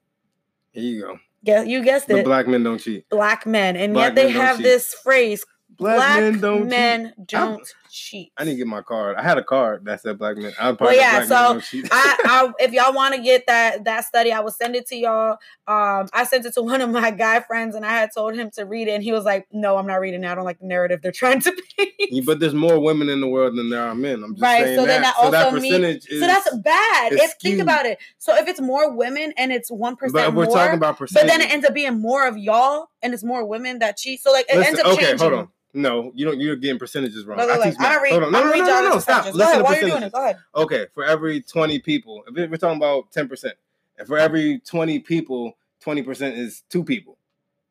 [0.72, 1.18] Here you go.
[1.42, 2.24] Yeah, you guessed the it.
[2.24, 3.08] Black men don't cheat.
[3.08, 3.76] Black men.
[3.76, 4.64] And black yet they have cheat.
[4.64, 7.28] this phrase Black, black men don't men cheat.
[7.28, 8.32] Don't cheat.
[8.36, 9.16] I need to get my card.
[9.16, 10.52] I had a card that said black men.
[10.58, 11.24] I'm well, yeah.
[11.24, 11.60] so
[11.90, 14.96] I, I, if y'all want to get that that study, I will send it to
[14.96, 15.32] y'all.
[15.66, 18.50] Um, I sent it to one of my guy friends, and I had told him
[18.52, 20.30] to read it, and he was like, "No, I'm not reading it.
[20.30, 23.28] I don't like the narrative they're trying to paint." but there's more women in the
[23.28, 24.22] world than there are men.
[24.22, 24.64] I'm just right.
[24.64, 24.88] saying so that.
[24.88, 27.12] then that so also that percentage means, so that's bad.
[27.12, 30.54] If think about it, so if it's more women and it's one percent, we're more,
[30.54, 31.28] talking about percentage.
[31.28, 34.20] But then it ends up being more of y'all, and it's more women that cheat.
[34.22, 35.18] So like it Listen, ends up okay, changing.
[35.18, 35.48] Hold on.
[35.72, 36.40] No, you don't.
[36.40, 37.38] You're getting percentages wrong.
[37.38, 38.02] No, no, I teach math.
[38.02, 38.32] Read, Hold on.
[38.32, 39.26] No, no, no, no, no, Stop.
[39.26, 40.12] Listen ahead, to Why are you doing it?
[40.12, 40.36] Go ahead.
[40.56, 43.54] Okay, for every 20 people, if we're talking about 10 percent,
[43.98, 47.18] and for every 20 people, 20 percent is two people.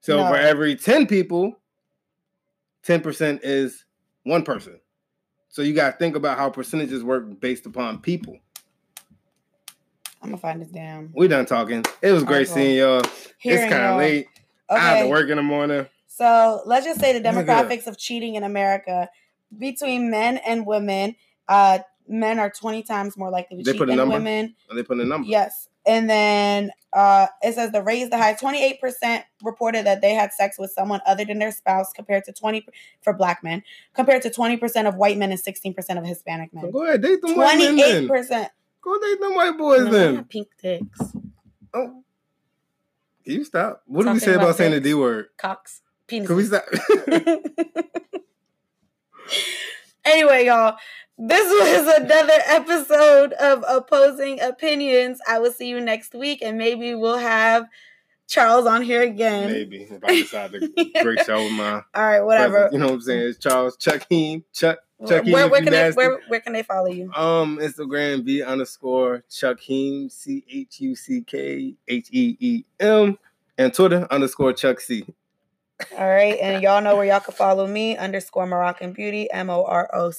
[0.02, 0.30] So no.
[0.30, 1.60] for every 10 people,
[2.84, 3.86] 10 percent is
[4.24, 4.80] one person.
[5.50, 8.38] So you got to think about how percentages work based upon people.
[10.22, 11.12] I'm gonna find this down.
[11.14, 11.84] We done talking.
[12.02, 13.02] It was great seeing y'all.
[13.38, 14.28] Hearing it's kind of late.
[14.70, 14.80] Okay.
[14.80, 15.88] I have to work in the morning.
[16.20, 19.10] So let's just say the demographics of cheating in America
[19.58, 21.16] between men and women.
[21.48, 24.16] Uh, men are 20 times more likely to they cheat put a than number?
[24.16, 24.54] women.
[24.76, 25.26] they put a number.
[25.26, 25.70] Yes.
[25.86, 30.60] And then uh, it says the raise the high 28% reported that they had sex
[30.60, 32.68] with someone other than their spouse compared to 20
[33.02, 33.64] for black men,
[33.94, 36.66] compared to 20% of white men and 16% of Hispanic men.
[36.66, 37.38] So go ahead, date them 28%.
[37.38, 38.08] white men.
[38.10, 38.50] 28%.
[38.82, 40.24] Go ahead, date them white boys no, then.
[40.26, 41.00] Pink dicks.
[41.74, 42.04] Oh.
[43.24, 43.84] Can you stop?
[43.86, 45.28] What Talking did we say about, about saying the D word?
[45.38, 45.82] Cocks.
[46.10, 46.28] Penis.
[46.28, 46.66] Can we stop?
[50.06, 50.78] anyway, y'all,
[51.18, 55.20] this was another episode of Opposing Opinions.
[55.28, 57.66] I will see you next week, and maybe we'll have
[58.28, 59.52] Charles on here again.
[59.52, 61.82] Maybe if I decide to break show with my.
[61.94, 62.54] All right, whatever.
[62.54, 63.30] Present, you know what I'm saying?
[63.30, 64.44] It's Charles Chuck Heem.
[64.54, 64.80] Chuck.
[65.08, 67.10] Chuck where, where can they where, where can they follow you?
[67.14, 73.18] Um, Instagram V underscore Chuck Heem C H U C K H E E M
[73.58, 75.06] and Twitter underscore Chuck C.
[75.98, 76.38] All right.
[76.40, 80.12] And y'all know where y'all can follow me underscore Moroccan Beauty, M O R O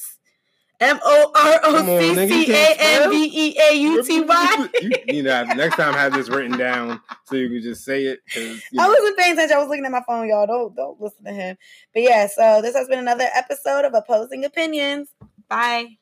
[0.80, 4.68] M O R O C C A N B E A U T Y.
[5.08, 8.20] You know, next time have this written down so you can just say it.
[8.34, 8.84] You know.
[8.84, 9.56] I wasn't paying attention.
[9.56, 10.46] I was looking at my phone, y'all.
[10.46, 11.56] Don't don't listen to him.
[11.92, 15.08] But yeah, so this has been another episode of Opposing Opinions.
[15.48, 15.99] Bye.